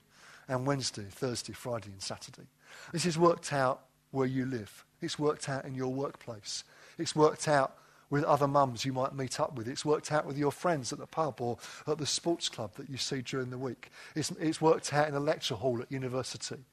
and 0.48 0.66
Wednesday, 0.66 1.06
Thursday, 1.10 1.52
Friday, 1.52 1.90
and 1.90 2.02
Saturday. 2.02 2.46
This 2.92 3.04
is 3.04 3.18
worked 3.18 3.52
out 3.52 3.82
where 4.12 4.26
you 4.26 4.46
live. 4.46 4.84
It's 5.02 5.18
worked 5.18 5.48
out 5.48 5.64
in 5.64 5.74
your 5.74 5.92
workplace. 5.92 6.64
It's 6.98 7.14
worked 7.14 7.48
out 7.48 7.76
with 8.08 8.24
other 8.24 8.46
mums 8.46 8.84
you 8.84 8.92
might 8.92 9.14
meet 9.14 9.40
up 9.40 9.56
with. 9.56 9.68
It's 9.68 9.84
worked 9.84 10.12
out 10.12 10.24
with 10.24 10.38
your 10.38 10.52
friends 10.52 10.92
at 10.92 10.98
the 10.98 11.06
pub 11.06 11.40
or 11.40 11.58
at 11.86 11.98
the 11.98 12.06
sports 12.06 12.48
club 12.48 12.74
that 12.76 12.88
you 12.88 12.96
see 12.96 13.20
during 13.20 13.50
the 13.50 13.58
week. 13.58 13.90
It's, 14.14 14.30
it's 14.40 14.60
worked 14.60 14.94
out 14.94 15.08
in 15.08 15.14
a 15.14 15.20
lecture 15.20 15.56
hall 15.56 15.82
at 15.82 15.90
university. 15.92 16.64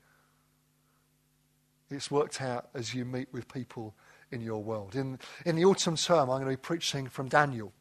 It's 1.89 2.09
worked 2.09 2.41
out 2.41 2.69
as 2.73 2.93
you 2.93 3.03
meet 3.03 3.27
with 3.33 3.51
people 3.51 3.93
in 4.33 4.41
your 4.41 4.61
world. 4.61 4.95
In, 4.95 5.19
in 5.45 5.55
the 5.55 5.65
autumn 5.65 5.95
term, 5.95 6.29
I'm 6.29 6.41
going 6.41 6.45
to 6.45 6.49
be 6.49 6.57
preaching 6.57 7.07
from 7.07 7.29
Daniel. 7.29 7.71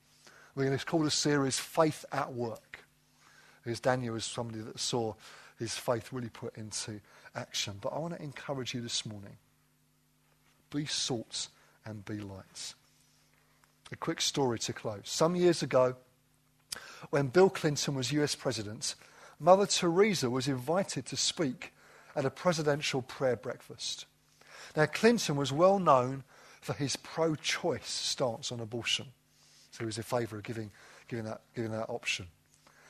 We're 0.54 0.66
going 0.66 0.78
to 0.78 0.84
call 0.84 1.00
the 1.00 1.10
series 1.10 1.58
Faith 1.58 2.04
at 2.12 2.32
Work. 2.32 2.84
Because 3.64 3.80
Daniel 3.80 4.16
is 4.16 4.24
somebody 4.24 4.60
that 4.60 4.78
saw 4.78 5.14
his 5.58 5.76
faith 5.76 6.12
really 6.12 6.28
put 6.28 6.56
into 6.56 7.00
action. 7.34 7.74
But 7.80 7.90
I 7.90 7.98
want 7.98 8.16
to 8.16 8.22
encourage 8.22 8.74
you 8.74 8.80
this 8.80 9.06
morning 9.06 9.36
be 10.70 10.86
salt 10.86 11.48
and 11.84 12.04
be 12.04 12.18
lights 12.18 12.74
a 13.92 13.96
quick 13.96 14.20
story 14.20 14.58
to 14.58 14.72
close. 14.72 15.02
Some 15.04 15.36
years 15.36 15.62
ago, 15.62 15.94
when 17.10 17.28
Bill 17.28 17.50
Clinton 17.50 17.94
was 17.94 18.10
US 18.12 18.34
President, 18.34 18.94
Mother 19.38 19.66
Teresa 19.66 20.30
was 20.30 20.48
invited 20.48 21.04
to 21.06 21.16
speak 21.16 21.72
at 22.16 22.24
a 22.24 22.30
presidential 22.30 23.02
prayer 23.02 23.36
breakfast. 23.36 24.06
Now, 24.76 24.86
Clinton 24.86 25.36
was 25.36 25.52
well 25.52 25.78
known 25.78 26.24
for 26.62 26.72
his 26.72 26.96
pro 26.96 27.35
choice 27.35 27.88
stance 27.88 28.51
on 28.51 28.61
abortion. 28.61 29.07
So 29.72 29.81
he 29.81 29.85
was 29.85 29.98
in 29.98 30.05
favour 30.05 30.37
of 30.37 30.44
giving, 30.44 30.70
giving, 31.09 31.27
that, 31.27 31.42
giving 31.55 31.72
that 31.72 31.90
option. 31.90 32.29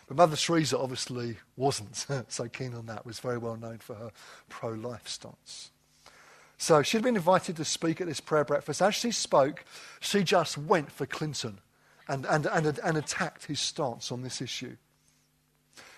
But 0.07 0.17
Mother 0.17 0.37
Teresa 0.37 0.79
obviously 0.79 1.39
wasn't 1.57 1.97
so 2.29 2.49
keen 2.49 2.75
on 2.75 2.87
that, 2.87 3.07
was 3.07 3.19
very 3.19 3.39
well 3.39 3.57
known 3.57 3.79
for 3.79 3.95
her 3.95 4.13
pro 4.49 4.71
life 4.71 5.09
stance. 5.09 5.71
So 6.59 6.83
she'd 6.83 7.03
been 7.03 7.17
invited 7.17 7.57
to 7.57 7.65
speak 7.65 8.01
at 8.01 8.07
this 8.07 8.21
prayer 8.21 8.45
breakfast. 8.45 8.83
As 8.83 8.95
she 8.95 9.11
spoke, 9.11 9.65
she 10.01 10.23
just 10.23 10.57
went 10.57 10.93
for 10.93 11.07
Clinton 11.07 11.59
and, 12.07 12.27
and, 12.27 12.47
and, 12.47 12.79
and 12.79 12.97
attacked 12.97 13.47
his 13.47 13.59
stance 13.59 14.13
on 14.13 14.23
this 14.23 14.41
issue. 14.41 14.77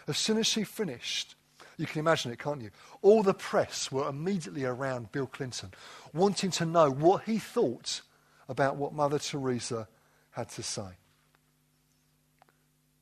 As 0.06 0.16
soon 0.16 0.38
as 0.38 0.46
she 0.46 0.64
finished, 0.64 1.33
you 1.76 1.86
can 1.86 2.00
imagine 2.00 2.32
it, 2.32 2.38
can't 2.38 2.62
you? 2.62 2.70
All 3.02 3.22
the 3.22 3.34
press 3.34 3.90
were 3.90 4.08
immediately 4.08 4.64
around 4.64 5.12
Bill 5.12 5.26
Clinton, 5.26 5.72
wanting 6.12 6.50
to 6.52 6.64
know 6.64 6.90
what 6.90 7.24
he 7.24 7.38
thought 7.38 8.02
about 8.48 8.76
what 8.76 8.92
Mother 8.92 9.18
Teresa 9.18 9.88
had 10.30 10.48
to 10.50 10.62
say. 10.62 10.88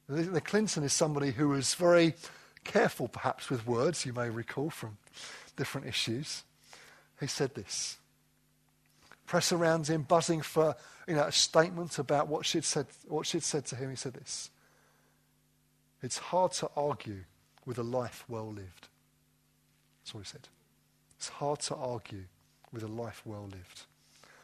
The 0.09 0.41
Clinton 0.41 0.85
is 0.85 0.93
somebody 0.93 1.31
who 1.31 1.49
was 1.49 1.75
very 1.75 2.15
careful, 2.65 3.09
perhaps, 3.09 3.51
with 3.51 3.67
words, 3.67 4.05
you 4.05 4.13
may 4.13 4.31
recall 4.31 4.71
from 4.71 4.99
different 5.57 5.87
issues 5.87 6.43
he 7.23 7.29
said 7.29 7.55
this. 7.55 7.99
Press 9.27 9.53
around 9.53 9.87
him, 9.87 10.03
buzzing 10.03 10.43
for 10.43 10.77
you 11.07 11.15
know, 11.15 11.23
a 11.23 11.33
statement 11.33 11.99
about 11.99 12.29
what 12.29 12.45
she'd, 12.45 12.65
said, 12.65 12.87
what 13.07 13.27
she'd 13.27 13.45
said 13.45 13.65
to 13.67 13.77
him. 13.77 13.91
He 13.91 13.97
said 13.97 14.15
this 14.15 14.51
It's 16.03 16.19
hard 16.19 16.53
to 16.55 16.69
argue 16.77 17.25
with 17.65 17.79
a 17.79 17.83
life 17.83 18.25
well 18.29 18.51
lived. 18.51 18.89
That's 20.01 20.15
what 20.15 20.25
he 20.25 20.27
said. 20.27 20.49
It's 21.17 21.29
hard 21.29 21.61
to 21.61 21.77
argue 21.77 22.25
with 22.73 22.83
a 22.83 22.89
life 22.89 23.23
well 23.25 23.45
lived. 23.45 23.83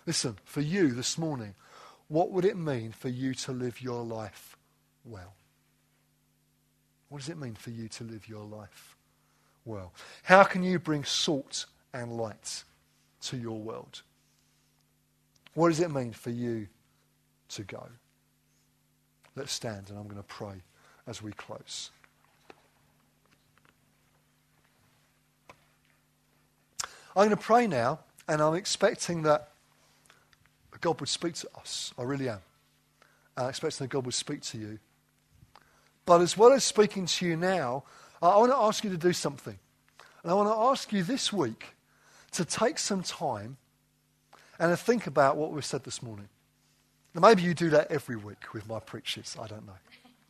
Listen, 0.07 0.37
for 0.45 0.61
you 0.61 0.93
this 0.93 1.19
morning, 1.19 1.55
what 2.09 2.31
would 2.31 2.45
it 2.45 2.57
mean 2.57 2.93
for 2.93 3.09
you 3.09 3.35
to 3.35 3.53
live 3.53 3.83
your 3.83 4.05
life 4.05 4.57
well? 5.05 5.35
What 7.09 7.19
does 7.19 7.29
it 7.29 7.39
mean 7.39 7.55
for 7.55 7.71
you 7.71 7.89
to 7.89 8.05
live 8.05 8.29
your 8.29 8.45
life 8.45 8.97
well? 9.65 9.93
How 10.23 10.45
can 10.45 10.63
you 10.63 10.79
bring 10.79 11.05
salt 11.05 11.67
and 11.93 12.17
light 12.17 12.65
to 13.23 13.37
your 13.37 13.59
world. 13.59 14.03
What 15.55 15.71
does 15.71 15.81
it 15.81 15.91
mean 15.91 16.13
for 16.13 16.31
you 16.31 16.69
to 17.51 17.63
go? 17.63 17.87
Let's 19.35 19.53
stand 19.53 19.91
and 19.91 19.99
I'm 19.99 20.05
going 20.05 20.17
to 20.17 20.23
pray 20.23 20.63
as 21.07 21.23
we 21.23 21.33
close. 21.33 21.91
I'm 27.19 27.25
going 27.25 27.37
to 27.37 27.45
pray 27.45 27.67
now, 27.67 27.99
and 28.29 28.41
I'm 28.41 28.55
expecting 28.55 29.23
that 29.23 29.49
God 30.81 31.01
would 31.01 31.09
speak 31.09 31.35
to 31.35 31.49
us. 31.59 31.93
I 31.99 32.05
really 32.05 32.29
am. 32.29 32.39
I'm 33.37 33.49
expecting 33.49 33.87
that 33.87 33.91
God 33.91 34.05
would 34.05 34.15
speak 34.15 34.41
to 34.43 34.59
you. 34.59 34.79
But 36.07 36.21
as 36.21 36.39
well 36.39 36.53
as 36.53 36.63
speaking 36.63 37.07
to 37.07 37.27
you 37.27 37.37
now, 37.37 37.83
I 38.23 38.37
want 38.37 38.53
to 38.53 38.57
ask 38.57 38.85
you 38.85 38.91
to 38.91 38.97
do 38.97 39.13
something. 39.13 39.59
And 40.23 40.31
I 40.31 40.35
want 40.37 40.49
to 40.49 40.55
ask 40.55 40.93
you 40.93 41.03
this 41.03 41.33
week 41.33 41.75
to 42.33 42.45
take 42.45 42.79
some 42.79 43.03
time 43.03 43.57
and 44.61 44.71
to 44.71 44.77
think 44.77 45.09
about 45.09 45.37
what 45.37 45.51
we've 45.51 45.65
said 45.65 45.83
this 45.83 46.01
morning. 46.01 46.29
Now, 47.17 47.23
maybe 47.23 47.43
you 47.43 47.53
do 47.53 47.71
that 47.71 47.91
every 47.91 48.15
week 48.15 48.55
with 48.55 48.69
my 48.69 48.79
preachers. 48.79 49.37
I 49.43 49.49
don't 49.49 49.67
know. 49.67 49.73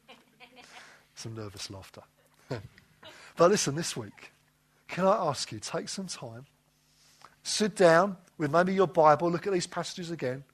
Some 1.16 1.34
nervous 1.34 1.68
laughter. 1.70 2.02
But 3.36 3.52
listen, 3.52 3.76
this 3.76 3.94
week, 3.94 4.32
can 4.88 5.04
I 5.04 5.14
ask 5.28 5.52
you, 5.52 5.60
take 5.60 5.88
some 5.88 6.08
time, 6.08 6.46
sit 7.42 7.76
down 7.76 8.16
with 8.36 8.50
maybe 8.50 8.74
your 8.74 8.86
Bible, 8.86 9.30
look 9.30 9.46
at 9.46 9.52
these 9.52 9.66
passages 9.66 10.10
again, 10.10 10.44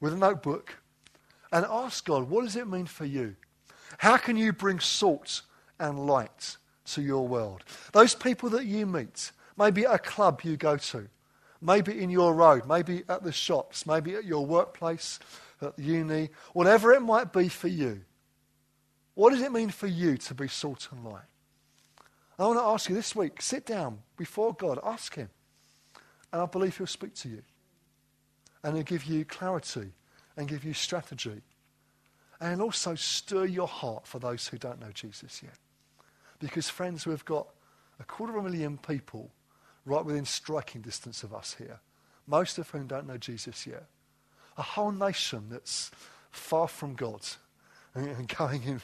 with 0.00 0.12
a 0.12 0.16
notebook, 0.16 0.76
and 1.52 1.64
ask 1.68 2.04
God, 2.04 2.28
what 2.28 2.44
does 2.44 2.56
it 2.56 2.68
mean 2.68 2.86
for 2.86 3.04
you? 3.04 3.36
How 3.98 4.16
can 4.16 4.36
you 4.36 4.52
bring 4.52 4.80
salt 4.80 5.42
and 5.78 6.06
light 6.06 6.56
to 6.92 7.02
your 7.02 7.26
world? 7.26 7.64
Those 7.92 8.14
people 8.14 8.50
that 8.50 8.66
you 8.66 8.86
meet, 8.86 9.32
maybe 9.56 9.86
at 9.86 9.94
a 9.94 9.98
club 9.98 10.42
you 10.44 10.56
go 10.56 10.76
to, 10.76 11.08
maybe 11.60 12.00
in 12.00 12.10
your 12.10 12.34
road, 12.34 12.66
maybe 12.66 13.02
at 13.08 13.22
the 13.22 13.32
shops, 13.32 13.86
maybe 13.86 14.14
at 14.14 14.24
your 14.24 14.44
workplace, 14.44 15.18
at 15.62 15.76
the 15.76 15.82
uni, 15.82 16.30
whatever 16.52 16.92
it 16.92 17.00
might 17.00 17.32
be 17.32 17.48
for 17.48 17.68
you. 17.68 18.02
What 19.14 19.30
does 19.30 19.42
it 19.42 19.50
mean 19.50 19.70
for 19.70 19.88
you 19.88 20.16
to 20.18 20.34
be 20.34 20.46
salt 20.46 20.88
and 20.92 21.04
light? 21.04 21.22
I 22.38 22.46
want 22.46 22.58
to 22.60 22.64
ask 22.64 22.88
you 22.88 22.94
this 22.94 23.16
week 23.16 23.42
sit 23.42 23.66
down 23.66 23.98
before 24.16 24.54
God, 24.54 24.78
ask 24.84 25.16
Him, 25.16 25.28
and 26.32 26.42
I 26.42 26.46
believe 26.46 26.76
He'll 26.76 26.86
speak 26.86 27.14
to 27.16 27.28
you. 27.28 27.42
And 28.62 28.74
He'll 28.74 28.84
give 28.84 29.04
you 29.04 29.24
clarity 29.24 29.92
and 30.36 30.48
give 30.48 30.64
you 30.64 30.74
strategy. 30.74 31.42
And 32.40 32.62
also 32.62 32.94
stir 32.94 33.46
your 33.46 33.66
heart 33.66 34.06
for 34.06 34.18
those 34.18 34.46
who 34.46 34.58
don't 34.58 34.80
know 34.80 34.92
Jesus 34.92 35.42
yet. 35.42 35.58
Because, 36.38 36.68
friends, 36.68 37.06
we've 37.06 37.24
got 37.24 37.48
a 37.98 38.04
quarter 38.04 38.36
of 38.36 38.44
a 38.44 38.48
million 38.48 38.78
people 38.78 39.30
right 39.84 40.04
within 40.04 40.24
striking 40.24 40.80
distance 40.80 41.22
of 41.22 41.34
us 41.34 41.56
here, 41.58 41.80
most 42.26 42.58
of 42.58 42.70
whom 42.70 42.86
don't 42.86 43.06
know 43.06 43.16
Jesus 43.16 43.66
yet. 43.66 43.86
A 44.56 44.62
whole 44.62 44.92
nation 44.92 45.46
that's 45.50 45.90
far 46.30 46.68
from 46.68 46.94
God 46.94 47.26
and 47.94 48.28
going 48.36 48.62
in 48.62 48.80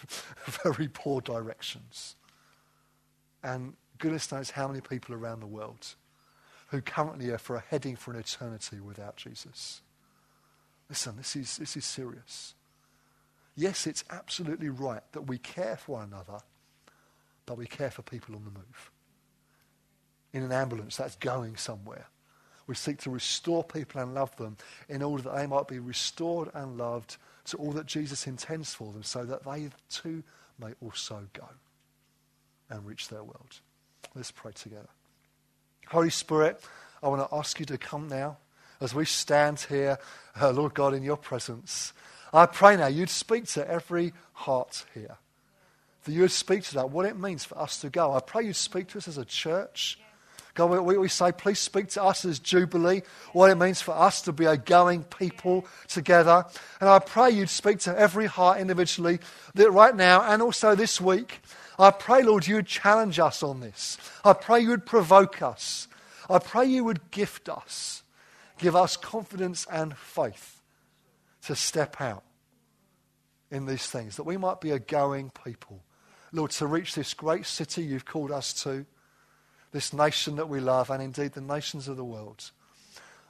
very 0.64 0.88
poor 0.88 1.20
directions. 1.20 2.16
And 3.42 3.74
goodness 3.98 4.32
knows 4.32 4.50
how 4.50 4.66
many 4.68 4.80
people 4.80 5.14
around 5.14 5.40
the 5.40 5.46
world 5.46 5.94
who 6.74 6.80
currently 6.80 7.30
are 7.30 7.38
for 7.38 7.54
a 7.54 7.62
heading 7.70 7.94
for 7.94 8.12
an 8.12 8.18
eternity 8.18 8.80
without 8.80 9.16
Jesus. 9.16 9.80
Listen, 10.88 11.16
this 11.16 11.36
is, 11.36 11.56
this 11.56 11.76
is 11.76 11.84
serious. 11.84 12.54
Yes, 13.54 13.86
it's 13.86 14.02
absolutely 14.10 14.70
right 14.70 15.02
that 15.12 15.28
we 15.28 15.38
care 15.38 15.76
for 15.76 15.92
one 15.92 16.08
another, 16.12 16.40
but 17.46 17.56
we 17.56 17.66
care 17.66 17.92
for 17.92 18.02
people 18.02 18.34
on 18.34 18.44
the 18.44 18.50
move. 18.50 18.90
In 20.32 20.42
an 20.42 20.50
ambulance 20.50 20.96
that's 20.96 21.14
going 21.14 21.56
somewhere. 21.56 22.06
We 22.66 22.74
seek 22.74 22.98
to 23.02 23.10
restore 23.10 23.62
people 23.62 24.00
and 24.00 24.12
love 24.12 24.34
them 24.34 24.56
in 24.88 25.00
order 25.00 25.22
that 25.22 25.36
they 25.36 25.46
might 25.46 25.68
be 25.68 25.78
restored 25.78 26.50
and 26.54 26.76
loved 26.76 27.18
to 27.44 27.56
all 27.56 27.70
that 27.70 27.86
Jesus 27.86 28.26
intends 28.26 28.74
for 28.74 28.92
them 28.92 29.04
so 29.04 29.24
that 29.24 29.44
they 29.44 29.70
too 29.90 30.24
may 30.58 30.72
also 30.82 31.28
go 31.34 31.48
and 32.68 32.84
reach 32.84 33.10
their 33.10 33.22
world. 33.22 33.60
Let's 34.16 34.32
pray 34.32 34.50
together. 34.52 34.88
Holy 35.88 36.10
Spirit, 36.10 36.60
I 37.02 37.08
want 37.08 37.28
to 37.28 37.36
ask 37.36 37.60
you 37.60 37.66
to 37.66 37.78
come 37.78 38.08
now 38.08 38.38
as 38.80 38.94
we 38.94 39.04
stand 39.04 39.60
here, 39.60 39.98
uh, 40.40 40.50
Lord 40.50 40.74
God, 40.74 40.94
in 40.94 41.02
your 41.02 41.16
presence. 41.16 41.92
I 42.32 42.46
pray 42.46 42.76
now 42.76 42.86
you'd 42.86 43.10
speak 43.10 43.46
to 43.48 43.68
every 43.68 44.12
heart 44.32 44.84
here. 44.94 45.16
That 46.04 46.12
you 46.12 46.22
would 46.22 46.32
speak 46.32 46.64
to 46.64 46.74
that, 46.74 46.90
what 46.90 47.06
it 47.06 47.18
means 47.18 47.44
for 47.44 47.58
us 47.58 47.80
to 47.80 47.90
go. 47.90 48.12
I 48.12 48.20
pray 48.20 48.44
you'd 48.44 48.56
speak 48.56 48.88
to 48.88 48.98
us 48.98 49.08
as 49.08 49.18
a 49.18 49.24
church. 49.24 49.98
God, 50.54 50.70
we, 50.84 50.98
we 50.98 51.08
say, 51.08 51.32
please 51.32 51.58
speak 51.58 51.88
to 51.90 52.02
us 52.02 52.24
as 52.24 52.38
Jubilee, 52.38 53.02
what 53.32 53.50
it 53.50 53.56
means 53.56 53.80
for 53.80 53.92
us 53.92 54.22
to 54.22 54.32
be 54.32 54.44
a 54.44 54.56
going 54.56 55.02
people 55.02 55.66
together. 55.88 56.44
And 56.80 56.88
I 56.88 57.00
pray 57.00 57.30
you'd 57.30 57.48
speak 57.48 57.80
to 57.80 57.98
every 57.98 58.26
heart 58.26 58.60
individually 58.60 59.18
that 59.54 59.70
right 59.70 59.94
now 59.94 60.22
and 60.22 60.42
also 60.42 60.74
this 60.74 61.00
week. 61.00 61.40
I 61.78 61.90
pray, 61.90 62.22
Lord, 62.22 62.46
you 62.46 62.56
would 62.56 62.66
challenge 62.66 63.18
us 63.18 63.42
on 63.42 63.60
this. 63.60 63.98
I 64.24 64.32
pray 64.32 64.60
you 64.60 64.70
would 64.70 64.86
provoke 64.86 65.42
us. 65.42 65.88
I 66.28 66.38
pray 66.38 66.66
you 66.66 66.84
would 66.84 67.10
gift 67.10 67.48
us, 67.48 68.02
give 68.58 68.74
us 68.74 68.96
confidence 68.96 69.66
and 69.70 69.96
faith 69.96 70.62
to 71.42 71.54
step 71.54 72.00
out 72.00 72.24
in 73.50 73.66
these 73.66 73.86
things, 73.86 74.16
that 74.16 74.24
we 74.24 74.36
might 74.36 74.60
be 74.60 74.70
a 74.70 74.78
going 74.78 75.30
people. 75.44 75.82
Lord, 76.32 76.50
to 76.52 76.66
reach 76.66 76.94
this 76.94 77.14
great 77.14 77.46
city 77.46 77.82
you've 77.82 78.06
called 78.06 78.32
us 78.32 78.52
to 78.64 78.86
this 79.70 79.92
nation 79.92 80.36
that 80.36 80.48
we 80.48 80.60
love, 80.60 80.90
and 80.90 81.02
indeed 81.02 81.32
the 81.32 81.40
nations 81.40 81.88
of 81.88 81.96
the 81.96 82.04
world. 82.04 82.50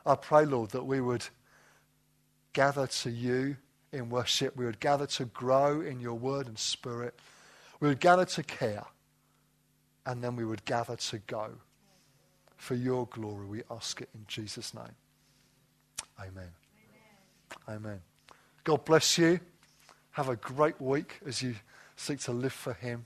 I 0.07 0.15
pray, 0.15 0.45
Lord, 0.45 0.71
that 0.71 0.85
we 0.85 1.01
would 1.01 1.25
gather 2.53 2.87
to 2.87 3.11
you 3.11 3.57
in 3.93 4.11
worship. 4.11 4.57
We 4.57 4.67
would 4.67 4.79
gather 4.79 5.07
to 5.07 5.25
grow 5.25 5.81
in 5.81 6.01
your 6.01 6.15
word 6.15 6.47
and 6.47 6.59
spirit. 6.59 7.19
We 7.85 7.91
would 7.91 8.01
gather 8.01 8.24
to 8.24 8.43
care. 8.43 8.87
And 10.07 10.24
then 10.24 10.37
we 10.37 10.45
would 10.47 10.64
gather 10.64 10.97
to 10.97 11.18
go. 11.18 11.51
For 12.57 12.74
your 12.74 13.07
glory, 13.09 13.45
we 13.45 13.62
ask 13.70 14.01
it 14.01 14.09
in 14.14 14.24
Jesus' 14.26 14.72
name. 14.72 14.97
Amen. 16.18 16.49
Amen. 17.68 17.76
Amen. 17.76 18.01
God 18.64 18.87
bless 18.87 19.18
you. 19.18 19.39
Have 20.12 20.30
a 20.30 20.37
great 20.37 20.80
week 20.80 21.20
as 21.26 21.43
you 21.43 21.57
seek 21.95 22.20
to 22.20 22.32
live 22.32 22.55
for 22.55 22.72
him. 22.72 23.05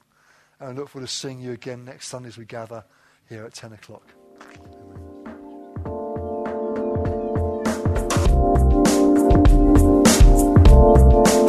And 0.61 0.69
I 0.69 0.73
look 0.75 0.91
forward 0.91 1.09
to 1.09 1.13
seeing 1.13 1.41
you 1.41 1.51
again 1.51 1.85
next 1.85 2.07
Sunday 2.07 2.29
as 2.29 2.39
we 2.39 2.45
gather 2.45 2.85
here 3.29 3.45
at 3.45 3.55
10 3.55 3.73
o'clock. 3.73 4.13